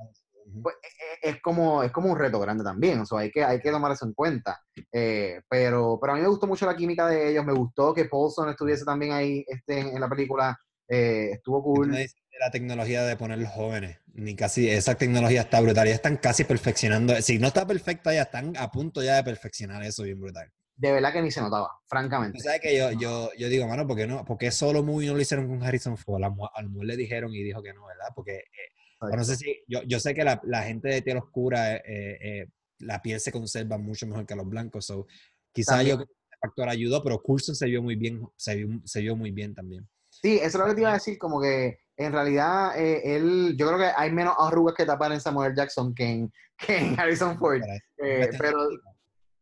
[0.62, 3.44] pues, e, e, es, como, es como un reto grande también, o sea, hay que,
[3.44, 4.60] hay que tomar eso en cuenta.
[4.92, 8.06] Eh, pero, pero a mí me gustó mucho la química de ellos, me gustó que
[8.06, 11.92] Paulson estuviese también ahí este, en, la película, eh, estuvo cool.
[11.92, 17.22] la tecnología de poner jóvenes, ni casi, esa tecnología está brutal, ya están casi perfeccionando,
[17.22, 20.92] si no está perfecta, ya están a punto ya de perfeccionar eso bien brutal de
[20.92, 22.40] verdad que ni se notaba, francamente.
[22.40, 24.26] ¿Sabes que yo, yo, yo digo, mano, ¿por qué no?
[24.26, 26.24] Porque solo movie no lo hicieron con Harrison Ford?
[26.24, 28.08] A lo le dijeron y dijo que no, ¿verdad?
[28.14, 31.76] Porque, eh, no sé si, yo, yo sé que la, la gente de piel oscura,
[31.78, 32.48] eh, eh,
[32.80, 35.08] la piel se conserva mucho mejor que los blancos, so,
[35.54, 36.08] quizás yo el
[36.42, 39.88] factor ayudó, pero Coulson se vio muy bien, se vio, se vio muy bien también.
[40.10, 43.68] Sí, eso es lo que te iba a decir, como que en realidad él, yo
[43.68, 47.38] creo que hay menos arrugas que tapar en Samuel Jackson que en, que en Harrison
[47.38, 47.62] Ford.
[47.98, 48.58] pero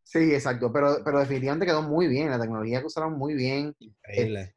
[0.04, 3.74] Sí, exacto, pero, pero definitivamente quedó muy bien, la tecnología que usaron muy bien.
[3.80, 4.56] Increíble.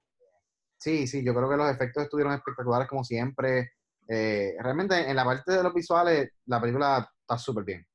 [0.78, 3.72] sí, sí, yo creo que los efectos estuvieron espectaculares como siempre.
[4.08, 7.86] Eh, realmente en la parte de los visuales, la película está súper bien.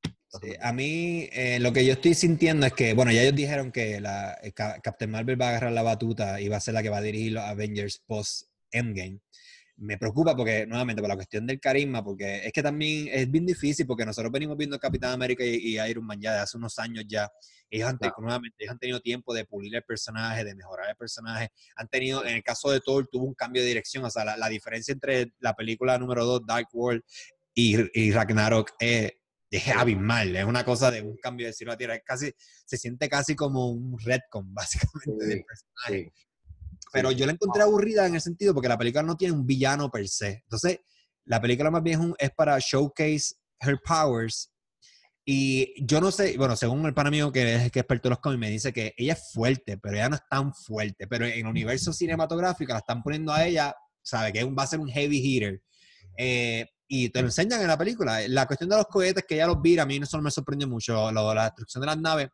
[0.60, 4.00] a mí eh, lo que yo estoy sintiendo es que, bueno, ya ellos dijeron que
[4.00, 6.90] la, eh, Captain Marvel va a agarrar la batuta y va a ser la que
[6.90, 9.20] va a dirigir los Avengers post Endgame
[9.82, 13.44] me preocupa porque, nuevamente, por la cuestión del carisma, porque es que también es bien
[13.44, 17.04] difícil, porque nosotros venimos viendo Capitán América y, Iron Man ya de hace unos años
[17.08, 17.28] ya.
[17.68, 21.50] Ellos han, nuevamente, ellos han tenido tiempo de pulir el personaje, de mejorar el personaje.
[21.76, 24.04] Han tenido, en el caso de Thor, tuvo un cambio de dirección.
[24.04, 27.02] O sea, la, diferencia entre la película número 2, Dark World,
[27.54, 29.12] y, y Ragnarok es,
[29.50, 30.36] es abismal.
[30.36, 31.96] Es una cosa de un cambio de cielo a tierra.
[31.96, 32.32] Es casi,
[32.64, 36.12] se siente casi como un retcon, básicamente, del personaje.
[36.92, 39.90] Pero yo la encontré aburrida en el sentido porque la película no tiene un villano
[39.90, 40.42] per se.
[40.44, 40.80] Entonces,
[41.24, 44.52] la película más bien es, para showcase her powers.
[45.24, 48.18] Y yo no sé, bueno, según el pan amigo que es, que experto en los
[48.18, 51.06] cómics, me dice que ella es fuerte, pero ella no es tan fuerte.
[51.06, 54.80] Pero en el universo cinematográfico la están poniendo a ella, sabe que va a ser
[54.80, 55.62] un heavy hitter.
[56.18, 58.20] Eh, y te lo enseñan en la película.
[58.28, 60.68] La cuestión de los cohetes, que ella los vira, a mí eso no me sorprendió
[60.68, 61.10] mucho.
[61.10, 62.28] Lo, la destrucción de las naves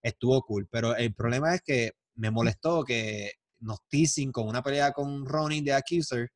[0.00, 0.68] estuvo cool.
[0.70, 3.32] Pero el problema es que me molestó que
[3.64, 6.30] nos teasing con una pelea con Ronnie de Accuser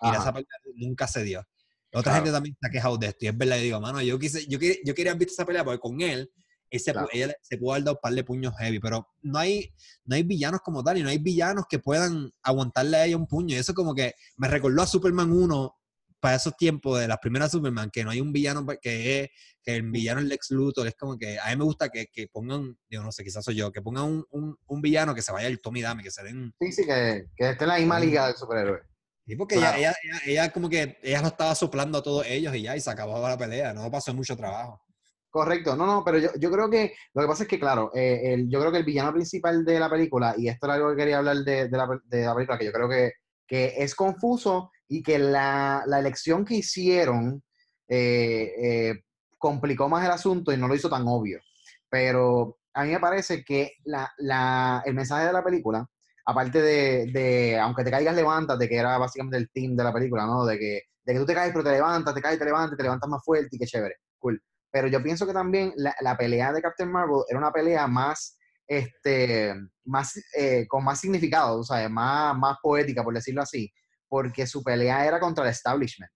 [0.00, 1.44] y esa pelea nunca se dio.
[1.92, 4.46] Otra gente también está quejado de esto y es verdad, y digo, mano, yo, quise,
[4.46, 6.30] yo, yo quería haber visto esa pelea porque con él,
[6.70, 9.72] ese, ella se pudo haber dado un par de puños heavy, pero no hay,
[10.04, 13.26] no hay villanos como tal y no hay villanos que puedan aguantarle a ella un
[13.26, 13.54] puño.
[13.54, 15.78] Y eso como que me recordó a Superman 1
[16.20, 19.28] para esos tiempos de las primeras Superman, que no hay un villano que es,
[19.62, 22.28] que el villano es Lex Luthor, es como que a mí me gusta que, que
[22.28, 25.32] pongan, yo no sé, quizás soy yo, que pongan un, un, un, villano que se
[25.32, 26.52] vaya el Tommy Dame, que se den...
[26.60, 28.80] Sí, sí, que, que esté en la misma liga del superhéroe.
[29.26, 32.62] Sí, porque ella, ella, ella, como que, ella lo estaba soplando a todos ellos y
[32.62, 34.82] ya, y se acabó la pelea, no pasó mucho trabajo.
[35.30, 38.32] Correcto, no, no, pero yo, yo creo que lo que pasa es que, claro, eh,
[38.32, 40.96] el, yo creo que el villano principal de la película, y esto era algo que
[40.96, 43.12] quería hablar de, de, la, de la película, que yo creo que,
[43.46, 47.42] que es confuso y que la, la elección que hicieron
[47.88, 48.94] eh, eh,
[49.36, 51.40] complicó más el asunto y no lo hizo tan obvio.
[51.88, 55.86] Pero a mí me parece que la, la, el mensaje de la película,
[56.26, 60.26] aparte de, de, aunque te caigas, levántate, que era básicamente el team de la película,
[60.26, 60.44] ¿no?
[60.44, 62.82] De que, de que tú te caes, pero te levantas, te caes, te levantas, te
[62.82, 64.42] levantas más fuerte y qué chévere, cool.
[64.70, 68.36] Pero yo pienso que también la, la pelea de Captain Marvel era una pelea más,
[68.66, 73.72] este, más, eh, con más significado, o sea, más, más poética, por decirlo así
[74.08, 76.12] porque su pelea era contra el establishment.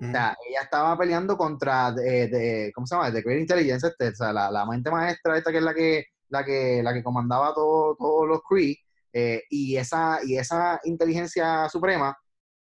[0.00, 3.12] O sea, ella estaba peleando contra, de, ¿cómo se llama?
[3.12, 6.06] The Great Intelligence, este, o sea, la, la, mente maestra esta que es la que,
[6.28, 7.96] la que, la que comandaba todos
[8.28, 8.76] los Kree,
[9.12, 12.16] Eh, y, esa, y esa inteligencia suprema,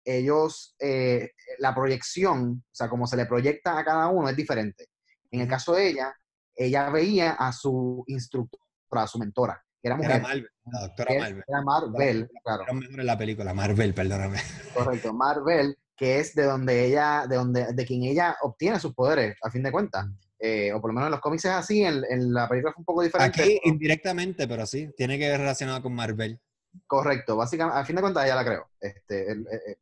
[0.05, 4.89] ellos, eh, la proyección, o sea, como se le proyecta a cada uno es diferente.
[5.31, 6.13] En el caso de ella,
[6.55, 8.65] ella veía a su instructora,
[9.05, 10.11] a su mentora, que era mujer.
[10.13, 11.45] Era Marvel, la doctora Marvel.
[11.49, 12.63] Era Marvel, claro.
[12.63, 14.39] Era mejor en la película, Marvel, perdóname.
[14.75, 19.37] Correcto, Marvel, que es de donde ella, de donde, de quien ella obtiene sus poderes,
[19.43, 20.07] a fin de cuentas.
[20.39, 22.81] Eh, o por lo menos en los cómics es así, en, en, la película fue
[22.81, 23.43] un poco diferente.
[23.43, 26.41] Aquí indirectamente, pero sí, tiene que ver relacionado con Marvel.
[26.87, 28.71] Correcto, básicamente, a fin de cuentas ya la creo.
[28.81, 29.77] Este, el, el,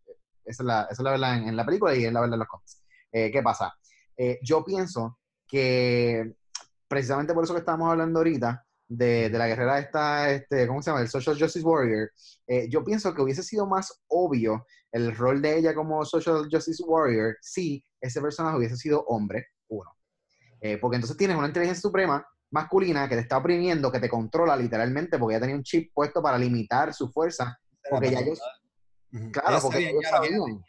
[0.44, 2.34] esa, es la, esa, es la, verdad en, en, la película y es la verdad
[2.34, 2.82] en los cómics.
[3.12, 3.72] Eh, ¿Qué pasa?
[4.16, 6.34] Eh, yo pienso que
[6.88, 10.90] precisamente por eso que estábamos hablando ahorita, de, de, la guerrera esta, este, ¿cómo se
[10.90, 11.02] llama?
[11.02, 12.10] El Social Justice Warrior,
[12.46, 16.82] eh, yo pienso que hubiese sido más obvio el rol de ella como Social Justice
[16.82, 19.90] Warrior si ese personaje hubiese sido hombre, uno.
[20.60, 24.56] Eh, porque entonces tienes una inteligencia suprema masculina que te está oprimiendo, que te controla
[24.56, 27.58] literalmente, porque ya tenía un chip puesto para limitar su fuerza.
[27.88, 28.40] Porque ya ellos,
[29.32, 30.64] claro, porque ellos sabían,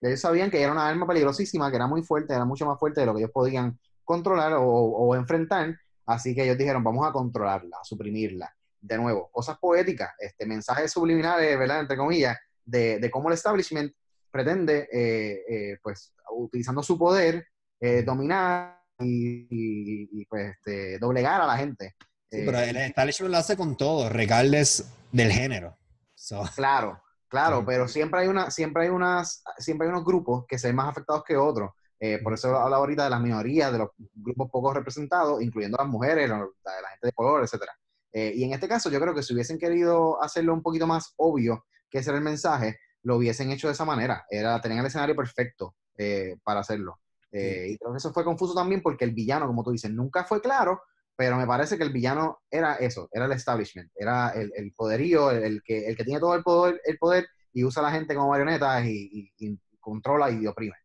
[0.00, 3.00] ellos sabían que era una arma peligrosísima, que era muy fuerte, era mucho más fuerte
[3.00, 5.76] de lo que ellos podían controlar o, o enfrentar.
[6.08, 8.50] Así que ellos dijeron, vamos a controlarla, a suprimirla.
[8.80, 11.80] De nuevo, cosas poéticas, este, mensajes subliminales, ¿verdad?
[11.80, 13.92] Entre comillas, de, de cómo el establishment
[14.30, 17.46] pretende, eh, eh, pues, utilizando su poder,
[17.78, 21.94] eh, dominar y, y, y, pues, este, doblegar a la gente.
[22.30, 25.76] Sí, pero el establishment lo hace con todo, regardless del género.
[26.14, 26.42] So.
[26.56, 30.68] Claro, claro, pero siempre hay, una, siempre, hay unas, siempre hay unos grupos que se
[30.68, 31.72] ven más afectados que otros.
[32.00, 35.82] Eh, por eso hablo ahorita de las minorías, de los grupos poco representados, incluyendo a
[35.82, 37.64] las mujeres, la, la gente de color, etc.
[38.12, 41.14] Eh, y en este caso, yo creo que si hubiesen querido hacerlo un poquito más
[41.16, 44.26] obvio que ese era el mensaje, lo hubiesen hecho de esa manera.
[44.30, 47.00] Era, tenían el escenario perfecto eh, para hacerlo.
[47.30, 47.38] Sí.
[47.38, 50.40] Y creo que eso fue confuso también porque el villano, como tú dices, nunca fue
[50.40, 50.82] claro,
[51.14, 55.30] pero me parece que el villano era eso, era el establishment, era el, el poderío,
[55.30, 57.92] el, el, que, el que tiene todo el poder, el poder y usa a la
[57.92, 60.76] gente como marionetas y, y, y controla y oprime.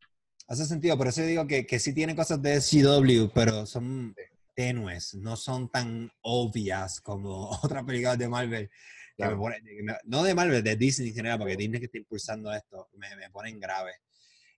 [0.47, 4.13] Hace sentido, por eso yo digo que, que sí tiene cosas de CW, pero son
[4.55, 8.69] tenues, no son tan obvias como otras películas de Marvel.
[9.15, 9.37] Claro.
[9.37, 9.61] Pone,
[10.05, 13.29] no de Marvel, de Disney en general, porque Disney que está impulsando esto, me, me
[13.29, 13.91] ponen grave.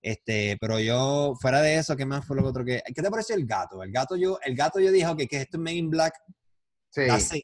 [0.01, 2.81] Este, pero yo, fuera de eso, ¿qué más fue lo otro que...
[2.93, 3.81] ¿Qué te pareció el gato?
[3.81, 6.13] El gato yo, el gato yo dije, ok, que esto es Men in Black.
[6.89, 7.43] Sí.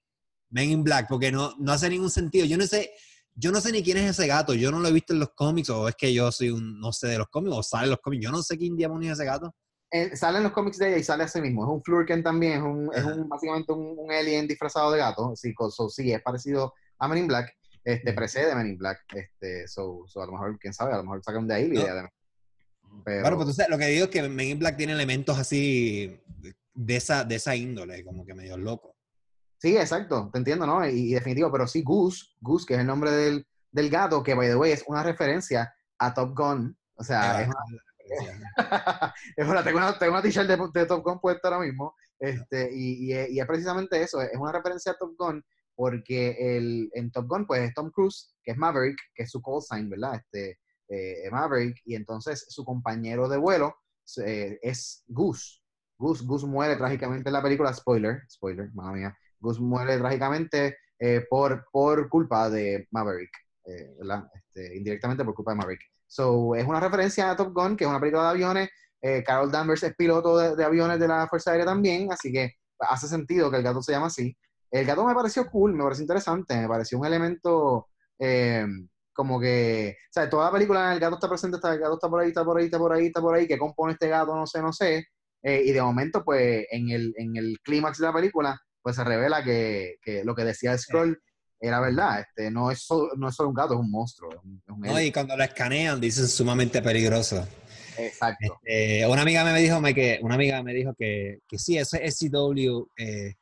[0.52, 2.46] Men in Black, porque no, no hace ningún sentido.
[2.46, 2.92] Yo no sé,
[3.36, 5.30] yo no sé ni quién es ese gato, yo no lo he visto en los
[5.34, 7.92] cómics, o es que yo soy un, no sé de los cómics, o sale en
[7.92, 9.56] los cómics, yo no sé quién demonios es ese gato.
[9.92, 12.54] Eh, sale en los cómics de ella y sale así mismo, es un Flurken también,
[12.54, 16.22] es, un, es un, básicamente un, un, alien disfrazado de gato, sí, so, sí, es
[16.22, 20.34] parecido a Men in Black, este, precede Men in Black, este, so, so a lo
[20.34, 22.10] mejor, quién sabe, a lo mejor sacan de ahí la idea de
[23.06, 23.22] pero...
[23.22, 26.20] Bueno, pues entonces lo que digo es que Men in Black tiene elementos así
[26.74, 28.91] de esa, de esa índole, como que medio loco.
[29.62, 30.84] Sí, exacto, te entiendo, ¿no?
[30.88, 34.34] Y, y, definitivo, pero sí, Goose, Goose, que es el nombre del, del gato, que
[34.34, 36.76] by the way es una referencia a Top Gun.
[36.96, 37.56] O sea, ah, es una,
[39.38, 41.94] es una, tengo una, tengo una t-shirt de, de, Top Gun puesta ahora mismo.
[42.18, 45.46] Este, y, y, y, es precisamente eso, es una referencia a Top Gun,
[45.76, 49.44] porque el, en Top Gun, pues es Tom Cruise, que es Maverick, que es su
[49.44, 50.16] call sign, ¿verdad?
[50.16, 50.58] Este,
[50.90, 53.76] eh, Maverick, y entonces su compañero de vuelo
[54.26, 55.62] eh, es Goose.
[56.00, 56.26] Goose.
[56.26, 59.18] Goose muere trágicamente en la película, spoiler, spoiler, madre mía.
[59.42, 63.32] Goose muere trágicamente eh, por, por culpa de Maverick.
[63.66, 63.96] Eh,
[64.34, 65.82] este, indirectamente por culpa de Maverick.
[66.08, 68.70] So, es una referencia a Top Gun, que es una película de aviones.
[69.02, 73.08] Eh, Carol Danvers es piloto de, aviones de la Fuerza Aérea también, así que hace
[73.08, 74.36] sentido que el gato se llama así.
[74.70, 77.88] El gato me pareció cool, me pareció interesante, me pareció un elemento
[78.20, 78.66] eh,
[79.14, 82.10] como que, o sea, toda la película el gato está presente, está, el gato está
[82.10, 84.36] por ahí, está por ahí, está por ahí, está por ahí, que compone este gato,
[84.36, 85.06] no sé, no sé.
[85.44, 89.44] Y de momento, pues, en el, en el clímax de la película, pues se revela
[89.44, 91.22] que, que lo que decía Scroll
[91.62, 94.32] era verdad, este, no, es solo, no es solo un gato, es un monstruo.
[94.32, 97.48] Es un, es un no, y cuando lo escanean dicen sumamente peligroso.
[97.98, 98.60] Exacto.
[98.64, 102.88] Este, una amiga me dijo que, una amiga me dijo que, que sí, ese SCW
[102.98, 103.36] eh,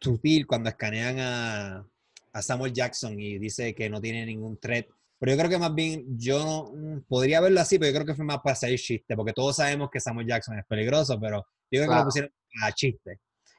[0.00, 1.86] sutil cuando escanean a,
[2.32, 4.86] a, Samuel Jackson y dice que no tiene ningún threat.
[5.18, 8.14] Pero yo creo que más bien, yo no, podría verlo así, pero yo creo que
[8.14, 11.38] fue más para hacer chiste, porque todos sabemos que Samuel Jackson es peligroso, pero
[11.70, 11.92] yo creo claro.
[11.92, 13.18] que lo pusieron a chiste.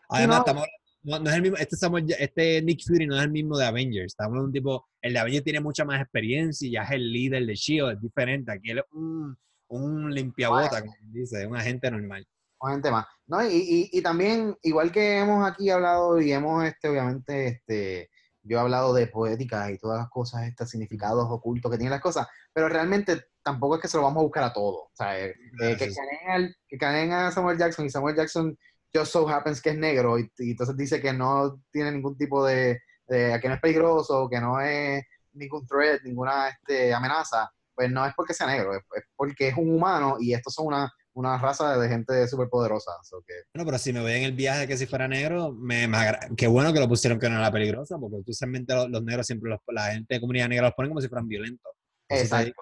[0.10, 0.42] Además, no.
[0.46, 0.68] estamos
[1.06, 3.66] no, no, es el mismo, este, Samuel, este Nick Fury no es el mismo de
[3.66, 4.14] Avengers.
[4.14, 7.12] Estamos de un tipo, el de Avengers tiene mucha más experiencia y ya es el
[7.12, 8.52] líder de S.H.I.E.L.D., es diferente.
[8.52, 9.38] Aquí él es un,
[9.68, 12.28] un limpiabota, como dice, un agente normal.
[12.60, 13.06] Un agente más.
[13.28, 18.10] No, y, y, y, también, igual que hemos aquí hablado y hemos, este, obviamente, este,
[18.42, 22.02] yo he hablado de poética y todas las cosas, estos significados ocultos que tienen las
[22.02, 24.84] cosas, pero realmente tampoco es que se lo vamos a buscar a todo.
[24.84, 28.58] O sea, eh, eh, que, caneen, que caneen a Samuel Jackson y Samuel Jackson
[28.96, 32.46] just so happens que es negro y, y, entonces dice que no tiene ningún tipo
[32.46, 32.80] de,
[33.10, 35.04] eh, que no es peligroso, que no es
[35.34, 38.84] ningún threat, ninguna este, amenaza, pues no es porque sea negro, es,
[39.16, 42.92] porque es un humano y estos son una, una raza de gente súper poderosa.
[43.28, 43.34] que...
[43.54, 45.90] Bueno, pero si me voy en el viaje que si fuera negro, me,
[46.38, 49.50] qué bueno que lo pusieron que no era peligrosa, porque usualmente los, los negros siempre,
[49.50, 51.72] los, la gente de comunidad negra los ponen como si fueran violentos.
[52.10, 52.62] Exacto.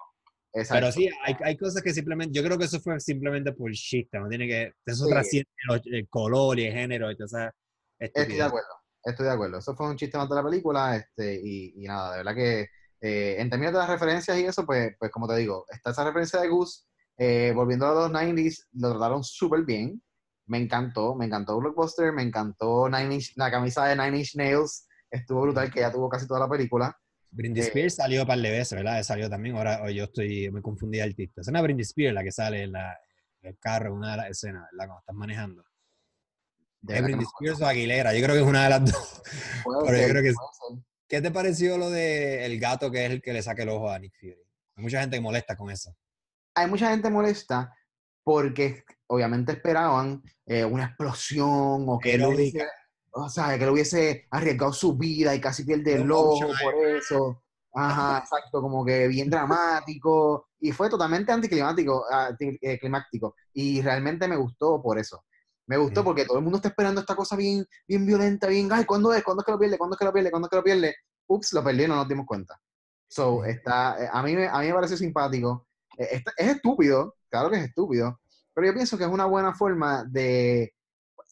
[0.53, 4.19] Pero sí, hay, hay, cosas que simplemente, yo creo que eso fue simplemente por chiste,
[4.19, 5.49] no tiene que, eso trasciende
[5.85, 7.17] el, color y el género y
[7.99, 8.67] Estoy de acuerdo,
[9.03, 9.57] estoy de acuerdo.
[9.57, 12.67] Eso fue un chiste más de la película, este, y, y nada, de verdad que
[13.05, 16.05] eh, en términos de las referencias y eso, pues, pues como te digo, está esa
[16.05, 16.83] referencia de Goose,
[17.17, 20.01] eh, volviendo a los 90s, lo trataron súper bien,
[20.45, 25.41] me encantó, me encantó Blockbuster, me encantó Nine la camisa de Nine Inch Nails, estuvo
[25.41, 26.97] brutal, que ya tuvo casi toda la película.
[27.33, 29.01] Brindy eh, Spears salió para el veces, ¿verdad?
[29.03, 31.41] Salió también, ahora yo estoy, me confundí de artista.
[31.41, 32.97] Es una Brindy Spears la que sale en, la,
[33.41, 34.87] el carro, una de las escenas, ¿verdad?
[34.87, 35.65] Cuando estás manejando.
[36.87, 38.13] ¿Es Brindy Spears o Aguilera?
[38.13, 39.21] Yo creo que es una de las dos.
[39.85, 40.33] Pero yo creo que
[41.07, 43.89] ¿Qué te pareció lo de el gato que es el que le saca el ojo
[43.89, 44.35] a Nick Fury?
[44.75, 45.95] Hay mucha gente que molesta con eso.
[46.55, 47.71] Hay mucha gente molesta
[48.23, 52.23] porque obviamente esperaban eh, una explosión o que él
[53.13, 57.43] o sea, que él hubiese arriesgado su vida y casi pierde el ojo por eso.
[57.75, 60.49] Ajá, exacto, como que bien dramático.
[60.59, 63.35] Y fue totalmente anticlimático, anticlimático.
[63.53, 65.23] Y realmente me gustó por eso.
[65.65, 68.85] Me gustó porque todo el mundo está esperando esta cosa bien, bien violenta, bien, ay,
[68.85, 69.23] ¿cuándo es?
[69.23, 69.77] ¿Cuándo es que lo pierde?
[69.77, 70.31] ¿Cuándo es que lo pierde?
[70.31, 70.95] ¿Cuándo es que lo pierde?
[71.27, 72.59] Ups, lo perdió y no nos dimos cuenta.
[73.07, 75.67] So, está, eh, a, mí, a mí me parece simpático.
[75.97, 78.19] Eh, es estúpido, claro que es estúpido,
[78.53, 80.73] pero yo pienso que es una buena forma de...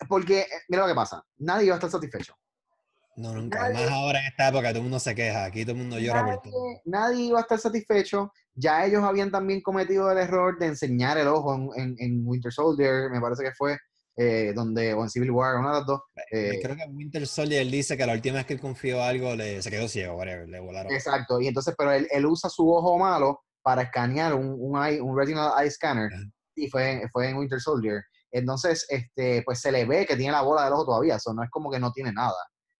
[0.08, 2.36] Porque, eh, mira lo que pasa, nadie va a estar satisfecho.
[3.16, 3.70] No, nunca.
[3.70, 6.24] Más ahora en esta época todo el mundo se queja, aquí todo el mundo llora
[6.24, 6.82] nadie, por todo.
[6.86, 8.32] Nadie iba a estar satisfecho.
[8.54, 13.10] Ya ellos habían también cometido el error de enseñar el ojo en, en, Winter Soldier,
[13.10, 13.78] me parece que fue,
[14.18, 16.02] eh, donde, o en Civil War, una de las dos.
[16.32, 19.04] Eh, creo que en Winter Soldier él dice que la última vez que él confió
[19.04, 20.92] algo le, se quedó ciego, whatever, le volaron.
[20.92, 25.00] Exacto, y entonces, pero él, él usa su ojo malo para escanear un, un, eye,
[25.00, 26.10] un retinal eye scanner,
[26.56, 28.02] y fue, fue en Winter Soldier.
[28.32, 31.44] Entonces, este, pues se le ve que tiene la bola del ojo todavía, eso no
[31.44, 32.38] es como que no tiene nada.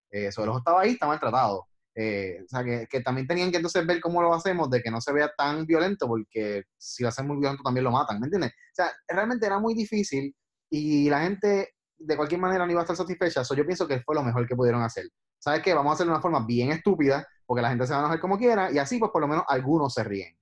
[0.10, 1.68] Eh, el ojo estaba ahí, está maltratado.
[1.94, 4.90] Eh, o sea, que, que, también tenían que entonces ver cómo lo hacemos, de que
[4.90, 8.28] no se vea tan violento, porque si lo hacen muy violento también lo matan, ¿me
[8.28, 8.52] entiendes?
[8.52, 10.34] O sea, realmente era muy difícil
[10.70, 13.44] y la gente de cualquier manera no iba a estar satisfecha.
[13.44, 15.06] So, yo pienso que fue lo mejor que pudieron hacer.
[15.38, 15.74] ¿Sabes qué?
[15.74, 18.20] Vamos a hacerlo de una forma bien estúpida, porque la gente se va a enojar
[18.20, 20.36] como quiera, y así pues por lo menos algunos se ríen.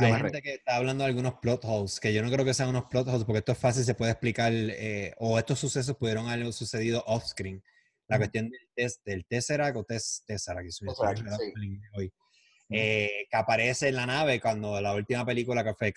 [0.00, 2.68] Hay gente que está hablando de algunos plot holes, que yo no creo que sean
[2.68, 6.28] unos plot holes, porque esto es fácil, se puede explicar, eh, o estos sucesos pudieron
[6.28, 7.62] haber sucedido off-screen.
[8.08, 10.84] La cuestión del, test, del Tesseract o test, Tesseract, que sí.
[11.94, 12.12] hoy.
[12.68, 15.94] Eh, que aparece en la nave cuando la última película que fue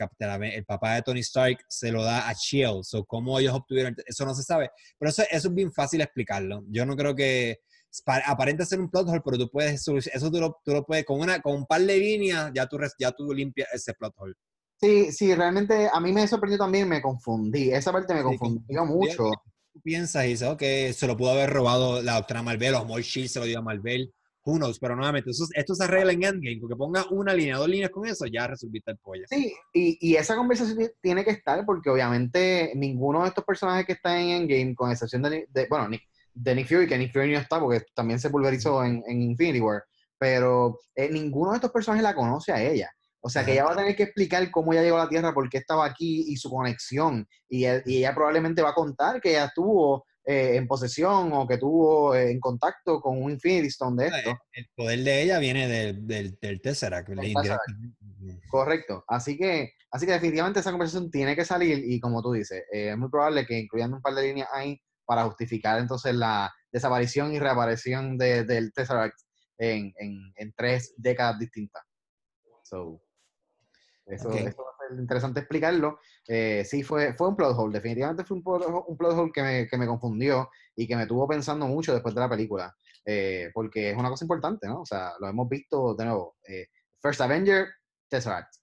[0.53, 2.83] el papá de Tony Stark se lo da a Shield.
[2.83, 3.95] So, ¿Cómo ellos obtuvieron?
[4.05, 4.69] Eso no se sabe.
[4.97, 6.63] Pero eso, eso es bien fácil explicarlo.
[6.69, 7.61] Yo no creo que
[8.25, 11.19] aparenta ser un plot hole, pero tú puedes eso tú lo, tú lo, puedes con
[11.19, 14.35] una con un par de líneas ya tú ya tú limpias ese plot hole.
[14.79, 17.71] Sí, sí, realmente a mí me sorprendió también, me confundí.
[17.71, 19.31] Esa parte me confundió mucho.
[19.73, 23.03] Tú piensas y dices, ok, se lo pudo haber robado la doctora Marvel o More
[23.03, 24.13] Shield se lo dio a Marvel
[24.79, 28.25] pero nuevamente, esto se arregla en Endgame, porque ponga una línea, dos líneas con eso,
[28.25, 29.23] ya resolviste el pollo.
[29.29, 33.93] Sí, y, y, esa conversación tiene que estar, porque obviamente ninguno de estos personajes que
[33.93, 37.39] están en Endgame, con excepción de, bueno, Nick, de Nick Fury, que Nick Fury no
[37.39, 39.83] está, porque también se pulverizó en, en Infinity War,
[40.17, 42.89] pero eh, ninguno de estos personajes la conoce a ella.
[43.21, 45.33] O sea, que ella va a tener que explicar cómo ella llegó a la Tierra,
[45.33, 47.27] por qué estaba aquí y su conexión.
[47.49, 51.57] Y, y ella probablemente va a contar que ella estuvo eh, en posesión o que
[51.57, 54.37] tuvo eh, en contacto con un Infinity Stone de esto.
[54.51, 57.09] El, poder de ella viene del, del, del Tesseract.
[58.47, 59.03] Correcto.
[59.07, 62.91] Así que, así que definitivamente esa conversación tiene que salir y como tú dices, eh,
[62.91, 67.33] es muy probable que incluyendo un par de líneas ahí para justificar entonces la desaparición
[67.33, 69.19] y reaparición de, del Tesseract
[69.57, 71.81] en, en, en, tres décadas distintas.
[72.61, 73.01] So,
[74.05, 75.97] eso, eso va a ser interesante explicarlo.
[76.27, 77.73] Eh, sí, fue, fue un plot hole.
[77.73, 81.07] Definitivamente fue un plot, un plot hole que me, que me, confundió y que me
[81.07, 82.71] tuvo pensando mucho después de la película.
[83.03, 84.81] Eh, porque es una cosa importante, ¿no?
[84.81, 86.35] O sea, lo hemos visto de nuevo.
[86.47, 86.67] Eh,
[87.01, 87.67] First Avenger,
[88.07, 88.53] Tesseract.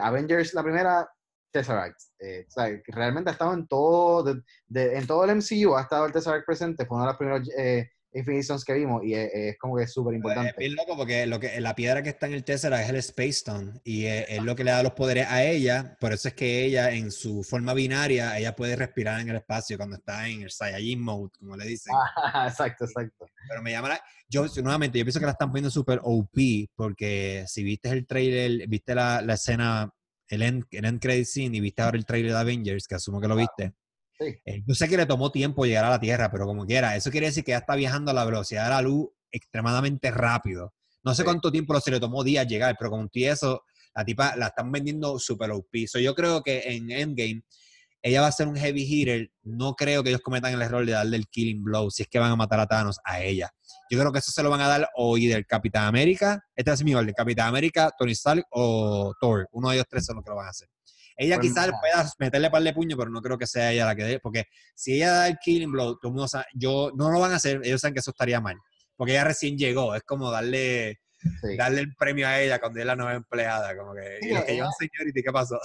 [0.00, 1.10] Avengers, la primera,
[1.52, 2.00] Tesseract.
[2.00, 4.42] o sea, realmente ha estado en todo,
[4.74, 6.86] en todo el MCU, ha estado el Tesseract presente.
[6.86, 7.48] Fue uno de los primeros
[8.12, 10.50] Infinity Stones que vimos y es, como que súper importante.
[10.50, 12.96] Es bien loco porque lo que, la piedra que está en el Tesseract es el
[12.96, 16.34] Space Stone y es, lo que le da los poderes a ella, por eso es
[16.34, 20.42] que ella en su forma binaria, ella puede respirar en el espacio cuando está en
[20.42, 21.94] el Saiyajin Mode, como le dicen.
[22.46, 23.26] exacto, exacto.
[23.48, 26.38] Pero me llama la, yo nuevamente, yo pienso que la están poniendo súper OP
[26.74, 29.90] porque si viste el trailer, viste la, la escena,
[30.28, 33.20] el end, el end credit scene y viste ahora el trailer de Avengers, que asumo
[33.20, 33.72] que lo viste.
[34.20, 37.10] Eh, yo sé que le tomó tiempo llegar a la Tierra, pero como quiera, eso
[37.10, 40.74] quiere decir que ya está viajando a la velocidad de la luz extremadamente rápido.
[41.04, 41.24] No sé Sí.
[41.24, 43.62] cuánto tiempo se le tomó días llegar, pero con eso,
[43.94, 45.86] la tipa la están vendiendo super OP.
[45.86, 47.42] So, yo creo que en Endgame
[48.02, 49.30] ella va a ser un heavy hitter.
[49.42, 52.18] No creo que ellos cometan el error de darle el killing blow si es que
[52.18, 53.50] van a matar a Thanos a ella.
[53.90, 56.42] Yo creo que eso se lo van a dar hoy del Capitán América.
[56.54, 59.48] Este es mi orden: Capitán América, Tony Stark o Thor.
[59.52, 60.68] Uno de ellos tres son los que lo van a hacer.
[61.20, 63.96] Ella Pues quizás pueda meterle par de puño, pero no creo que sea ella la
[63.96, 64.44] que dé, porque
[64.76, 67.36] si ella da el killing blow, todo el mundo sabe, yo, no lo van a
[67.36, 68.56] hacer, ellos saben que eso estaría mal,
[68.94, 71.00] porque ella recién llegó, es como darle,
[71.42, 71.56] Sí.
[71.56, 74.44] darle el premio a ella cuando es la nueva empleada, como que, Sí, y los
[74.44, 75.58] que llevan seniority, ¿qué pasó?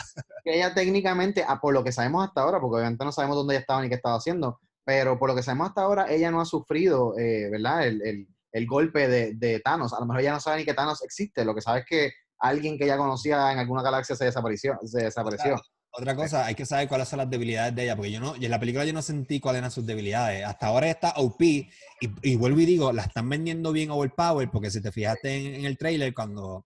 [0.43, 3.53] que ella técnicamente, ah, por lo que sabemos hasta ahora, porque obviamente no sabemos dónde
[3.53, 6.41] ella estaba ni qué estaba haciendo, pero por lo que sabemos hasta ahora, ella no
[6.41, 7.87] ha sufrido, eh, ¿verdad?
[7.87, 9.93] El, el- el golpe de, de Thanos.
[9.93, 11.43] A lo mejor ella no sabe ni que Thanos existe.
[11.43, 14.77] Lo que sabe es que alguien que ella conocía en alguna galaxia se desapareció.
[14.85, 15.55] Se desapareció.
[15.91, 18.45] Otra cosa, hay que saber cuáles son las debilidades de ella, porque yo no, y
[18.45, 20.45] en la película yo no sentí cuáles eran sus debilidades.
[20.45, 21.69] Hasta ahora está OP, y,
[22.21, 25.65] y vuelvo y digo, la están vendiendo bien overpower, porque si te fijaste en, en
[25.65, 26.65] el trailer, cuando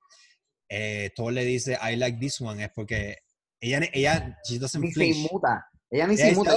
[0.69, 3.17] eh, Thor le dice I like this one, es porque
[3.61, 5.15] ella, ella she doesn't Ni se flinch.
[5.25, 5.65] inmuta.
[5.89, 6.51] Ella ni Ella se inmuta.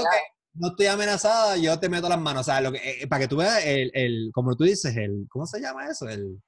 [0.61, 2.43] "Ok, no estoy amenazada, yo te meto las manos.
[2.43, 5.27] O sea, lo que, eh, para que tú veas, el, el, como tú dices, el,
[5.29, 6.09] ¿cómo se llama eso?
[6.09, 6.41] El,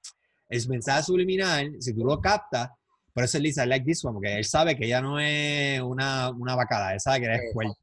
[0.49, 2.71] el mensaje subliminal, si tú lo captas,
[3.15, 5.81] por eso él dice, I like this one, porque él sabe que ella no es
[5.81, 7.75] una, una vacada, él sabe que eres fuerte.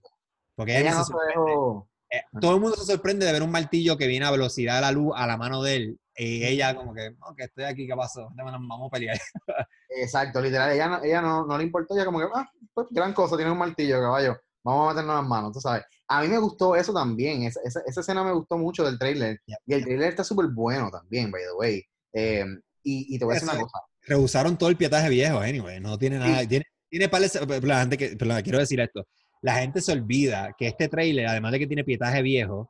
[0.55, 1.89] Porque ella Ella no se dejó.
[2.11, 4.81] Eh, todo el mundo se sorprende de ver un martillo que viene a velocidad de
[4.81, 5.99] la luz a la mano de él.
[6.17, 8.29] Y ella como que, ok, estoy aquí, ¿qué pasó?
[8.35, 9.17] Vamos a pelear.
[9.89, 10.71] Exacto, literal.
[10.71, 11.95] Ella, no, ella no, no le importó.
[11.95, 14.37] Ella como que, ah, pues gran cosa, tiene un martillo, caballo.
[14.63, 15.83] Vamos a meternos las manos, tú sabes.
[16.07, 17.43] A mí me gustó eso también.
[17.43, 19.39] Esa, esa, esa escena me gustó mucho del trailer.
[19.65, 21.83] Y el trailer está súper bueno también, by the way.
[22.13, 22.45] Eh,
[22.83, 23.79] y, y te voy a decir una cosa.
[24.03, 25.79] rehusaron todo el pietaje viejo, anyway.
[25.79, 26.45] No tiene nada.
[26.47, 29.05] Tiene, tiene pero la gente que, pero quiero decir esto.
[29.41, 32.69] La gente se olvida que este trailer, además de que tiene pietaje viejo,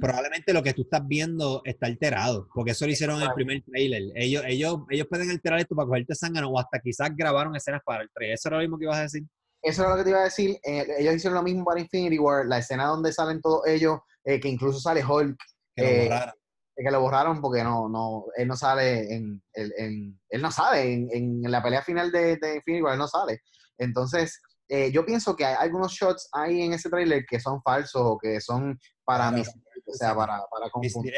[0.00, 3.62] probablemente lo que tú estás viendo está alterado, porque eso lo hicieron en el primer
[3.62, 4.02] trailer.
[4.16, 8.02] Ellos, ellos, ellos pueden alterar esto para cogerte sangre o hasta quizás grabaron escenas para
[8.02, 8.34] el trailer.
[8.34, 9.22] Eso era lo mismo que ibas a decir.
[9.62, 10.58] Eso es lo que te iba a decir.
[10.64, 12.46] Eh, ellos hicieron lo mismo para Infinity War.
[12.46, 15.38] La escena donde salen todos ellos, eh, que incluso sale Hulk,
[15.76, 16.34] Que lo Eh, borraron.
[16.76, 20.92] que lo borraron porque no, no, él no sale en, en- en- él no sale
[20.92, 23.40] en, en la pelea final de, de Infinity War, él no sale.
[23.78, 28.02] Entonces, eh, yo pienso que hay algunos shots ahí en ese trailer que son falsos
[28.04, 29.36] o que son para Claro.
[29.38, 31.12] mis, o sea, para, para confundir.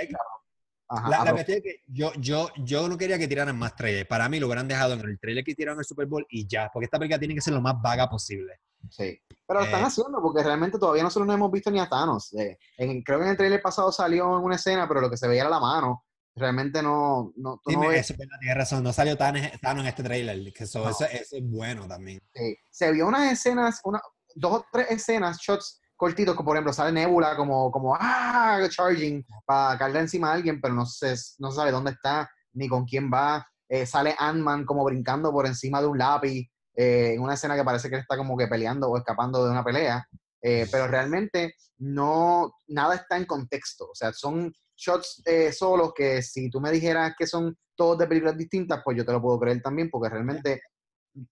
[0.97, 3.75] Ajá, La, a la cuestión es que yo, yo, yo no quería que tiraran más
[3.77, 4.07] trailers.
[4.09, 6.47] Para mí lo hubieran dejado en el trailer que tiraron en el Super Bowl y
[6.47, 8.61] ya, porque esta película tiene que ser lo más vaga posible.
[8.91, 9.19] sí.
[9.47, 12.33] Pero lo están Eh, haciendo porque realmente todavía nosotros no hemos visto ni a Thanos.
[12.33, 15.19] Eh, en- creo que en el trailer pasado salió en una escena, pero lo que
[15.19, 16.07] se veía era la mano.
[16.35, 18.83] Realmente no, no, tú no Dime, ves- eso tienes razón.
[18.83, 20.51] No salió tan Thanos en este trailer.
[20.53, 20.91] Que eso, No.
[20.91, 22.21] eso, eso es bueno también.
[22.35, 22.57] Sí.
[22.71, 24.01] Se vio unas escenas, una,
[24.35, 29.25] dos o tres escenas, shots cortitos, como por ejemplo sale Nebula como, como ah, charging
[29.45, 32.85] para cargar encima a alguien, pero no se, no se sabe dónde está ni con
[32.85, 33.47] quién va.
[33.69, 37.65] Eh, sale Ant-Man como brincando por encima de un lápiz eh, en una escena que
[37.65, 40.07] parece que está como que peleando o escapando de una pelea.
[40.43, 43.87] Eh, pero realmente no, nada está en contexto.
[43.91, 48.07] O sea, son shots eh, solos que si tú me dijeras que son todos de
[48.07, 50.61] películas distintas, pues yo te lo puedo creer también, porque realmente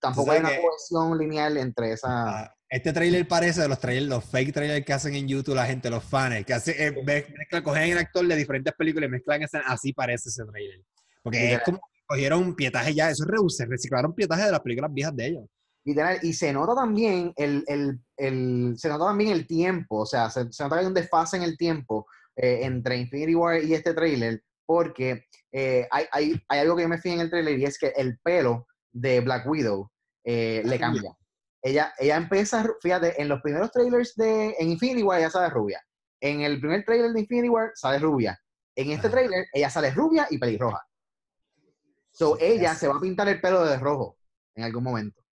[0.00, 2.54] tampoco hay una cohesión lineal entre esa...
[2.72, 5.90] Este trailer parece de los trailers, los fake trailers que hacen en YouTube la gente,
[5.90, 9.42] los fans, que hace, eh, mez- mezclan, cogen el actor de diferentes películas y mezclan
[9.42, 10.80] escenas, así parece ese trailer.
[11.22, 11.64] Porque es Literal.
[11.66, 15.44] como cogieron pietaje ya, eso es reciclaron pietaje de las películas viejas de ellos.
[15.84, 20.30] Literal, y se nota también el, el, el- se nota también el tiempo, o sea,
[20.30, 22.06] se, se nota que hay un desfase en el tiempo
[22.36, 26.88] eh, entre Infinity War y este trailer, porque eh, hay, hay, hay algo que yo
[26.88, 29.90] me fijé en el trailer y es que el pelo de Black Widow
[30.24, 31.12] eh, le cambia.
[31.62, 35.80] Ella, ella empieza, fíjate, en los primeros trailers de en Infinity War ella sale rubia.
[36.20, 38.38] En el primer trailer de Infinity War sale rubia.
[38.74, 40.80] En este trailer ella sale rubia y pelirroja.
[42.10, 44.18] So ella se va a pintar el pelo de rojo
[44.54, 45.22] en algún momento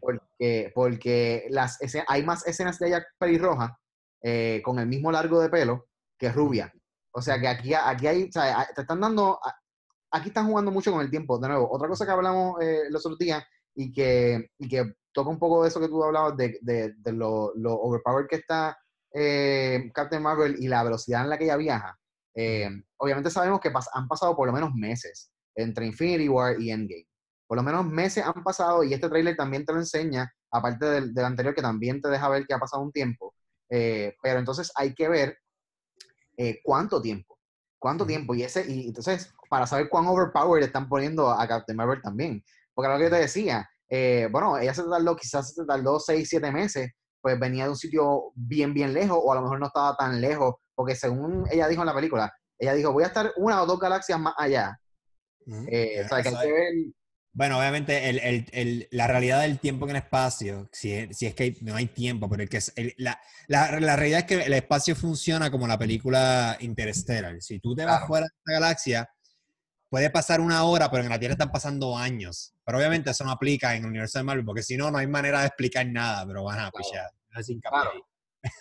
[0.00, 3.78] porque, porque las esce- hay más escenas de ella pelirroja
[4.22, 5.88] eh, con el mismo largo de pelo
[6.18, 6.72] que rubia.
[7.12, 9.38] O sea que aquí, aquí hay, o sea, te están dando,
[10.10, 11.38] aquí están jugando mucho con el tiempo.
[11.38, 13.42] De nuevo, otra cosa que hablamos eh, los otros días
[13.74, 17.12] y que, y que toca un poco de eso que tú hablabas de, de, de
[17.12, 18.78] lo, lo overpowered que está
[19.12, 21.98] eh, Captain Marvel y la velocidad en la que ella viaja.
[22.34, 26.70] Eh, obviamente sabemos que pas- han pasado por lo menos meses entre Infinity War y
[26.70, 27.06] Endgame
[27.46, 31.12] por lo menos meses han pasado y este tráiler también te lo enseña, aparte del,
[31.12, 33.34] del anterior que también te deja ver que ha pasado un tiempo.
[33.68, 35.36] Eh, pero entonces hay que ver
[36.64, 37.38] cuánto tiempo,
[37.78, 38.34] cuánto tiempo.
[38.34, 42.44] Y ese y entonces, para saber cuán overpowered están poniendo a Captain Marvel también.
[42.74, 46.28] Porque lo que yo te decía, eh, bueno, ella se tardó, quizás se tardó 6,
[46.28, 49.66] 7 meses, pues venía de un sitio bien, bien lejos, o a lo mejor no
[49.66, 53.32] estaba tan lejos, porque según ella dijo en la película, ella dijo, voy a estar
[53.36, 54.78] una o dos galaxias más allá.
[55.68, 56.72] Eh, o sea, que hay Eso que es- ver...
[57.32, 61.26] Bueno, obviamente el- el- el- la realidad del tiempo en el espacio, si es, si
[61.26, 64.26] es que hay- no hay tiempo, pero el que es- la, la- la realidad es
[64.26, 67.40] que el espacio funciona como la película Interstellar.
[67.40, 68.06] Si tú te vas Claro.
[68.08, 69.08] fuera de esta galaxia,
[69.90, 72.54] puede pasar una hora, pero en la Tierra están pasando años.
[72.64, 75.08] Pero obviamente eso no aplica en el universo de Marvel, porque si no, no hay
[75.08, 76.72] manera de explicar nada, pero van a Claro.
[76.78, 77.10] pichar.
[77.36, 77.90] Es Claro.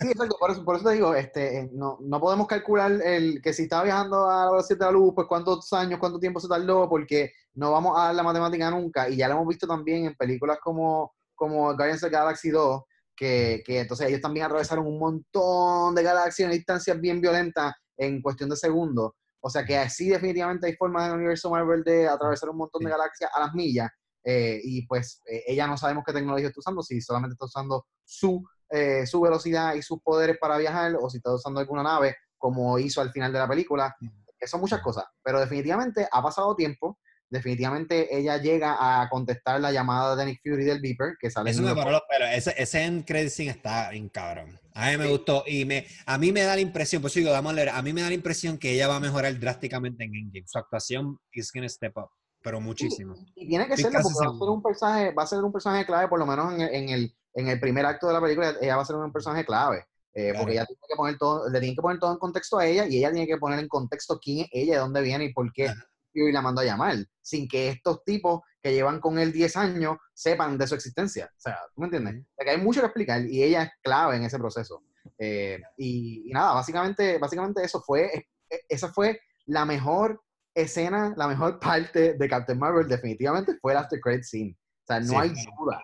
[0.02, 3.42] Sí, exacto, por eso, por eso te digo, este, eh, no, no podemos calcular el
[3.42, 6.42] que si estaba viajando a la velocidad de la luz, pues cuántos años, cuánto tiempo
[6.42, 9.08] se tardó, porque no vamos a dar la matemática nunca.
[9.08, 12.82] Y ya lo hemos visto también en películas como, como Guardians of the Galaxy 2,
[13.16, 18.22] que, que entonces ellos también atravesaron un montón de galaxias en distancias bien violentas en
[18.22, 19.14] cuestión de segundos.
[19.42, 22.84] O sea que así definitivamente hay formas en el universo Marvel de atravesar un montón
[22.84, 23.90] de galaxias a las millas.
[24.24, 27.86] eh, y pues eh, ella no sabemos qué tecnología está usando, si solamente está usando
[28.04, 32.16] su eh, su velocidad y sus poderes para viajar o si está usando alguna nave,
[32.38, 33.96] como hizo al final de la película.
[34.38, 37.00] Que son muchas cosas, pero definitivamente ha pasado tiempo.
[37.30, 41.60] Definitivamente ella llega a contestar la llamada de Nick Fury del Beeper, que sale Eso
[41.62, 42.30] en me paró los pelos.
[42.32, 44.60] Ese, ese end credit scene está bien cabrón.
[44.74, 45.10] A mí me Sí.
[45.12, 47.82] gustó y me, a mí me da la impresión, pues digo, vamos a leer, a
[47.82, 50.48] mí me da la impresión que ella va a mejorar drásticamente en Endgame.
[50.48, 52.10] Su actuación is gonna step up,
[52.42, 53.16] pero muchísimo.
[53.36, 55.86] Y tiene que serlo porque va a ser un personaje, va a ser un personaje
[55.86, 58.56] clave, por lo menos en el, en el, en el primer acto de la película,
[58.62, 59.86] ella va a ser un personaje clave.
[60.14, 60.40] eh, Claro.
[60.40, 62.86] Porque ella tiene que poner todo, le tienen que poner todo en contexto a ella
[62.88, 65.52] y ella tiene que poner en contexto quién es ella, de dónde viene y por
[65.54, 65.84] qué Ajá.
[66.12, 69.98] Fury la mandó a llamar, sin que estos tipos que llevan con él 10 años
[70.14, 71.26] sepan de su existencia.
[71.38, 72.16] O sea, ¿tú me entiendes?
[72.24, 74.84] O sea, que hay mucho que explicar y ella es clave en ese proceso.
[75.18, 78.06] Eh, y, y nada, básicamente, básicamente eso fue,
[78.50, 80.22] e- esa fue la mejor
[80.54, 84.58] escena, la mejor parte de Captain Marvel, definitivamente fue el After Credit Scene.
[84.84, 85.84] O sea, no Sí, hay duda,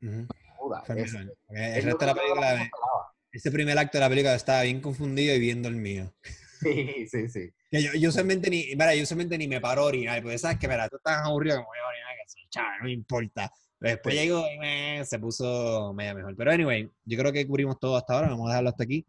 [0.00, 0.84] duda.
[0.96, 3.14] Es el resto de la todo película, el mundo esperaba.
[3.32, 6.12] ese primer acto de la película estaba bien confundido y viendo el mío.
[6.60, 7.50] Sí, sí, sí.
[7.70, 10.58] Que yo, yo usualmente ni, mira, yo usualmente ni me paro a orinar, porque sabes
[10.58, 12.92] que, mira, tú estás aburrido que me voy a orinar, que sí, chaval, no me
[12.92, 13.50] importa.
[13.78, 14.20] Pero después Sí.
[14.20, 16.34] llegó y me, se puso media mejor.
[16.36, 19.06] Pero anyway, yo creo que cubrimos todo hasta ahora, vamos a dejarlo hasta aquí.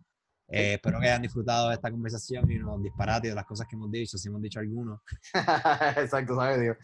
[0.52, 3.76] Eh, espero que hayan disfrutado de esta conversación y los disparates de las cosas que
[3.76, 5.00] hemos dicho, si hemos dicho algunos.
[5.98, 6.78] Exacto, ¿sabes, Dios?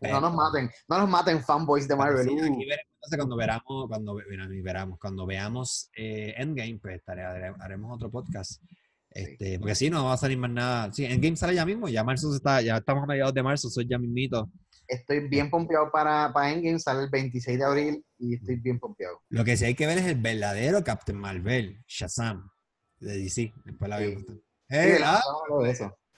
[0.00, 2.26] No nos maten, no nos maten fanboys de Marvel.
[2.26, 2.38] Sí, uh.
[2.38, 4.16] aquí veremos, entonces cuando veramos, cuando,
[4.48, 8.62] ni veramos, cuando veamos eh, Endgame, pues haremos otro podcast.
[9.14, 10.92] Este, porque si no va a salir más nada.
[10.92, 13.86] Sí, Endgame sale ya mismo, ya marzo está, ya estamos a mediados de marzo, soy
[13.88, 14.50] ya mismito.
[14.88, 19.20] Estoy bien pompeado para, para Endgame, sale el 26 de abril y estoy bien pompeado.
[19.28, 22.50] Lo que sí hay que ver es el verdadero Captain Marvel, Shazam,
[22.98, 23.52] de DC.
[23.64, 24.16] Después la Sí.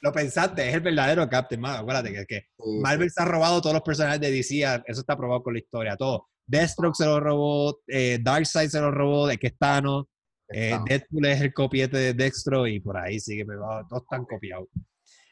[0.00, 1.80] lo pensaste, es el verdadero Captain Marvel.
[1.80, 2.46] Acuérdate que, que
[2.80, 5.96] Marvel se ha robado todos los personajes de DC, eso está probado con la historia,
[5.96, 6.28] todo.
[6.46, 10.06] Deathstroke se lo robó, eh, Darkseid se lo robó, de que Thanos,
[10.48, 14.68] eh, Deadpool es el copiete de Dextro y por ahí sigue pegado, todos están copiados.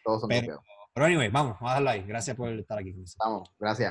[0.04, 0.64] todos son pero- pompeados.
[0.94, 2.02] Pero anyway, vamos, vamos a dejarlo ahí.
[2.06, 2.94] Gracias por estar aquí.
[3.18, 3.90] Vamos, gracias.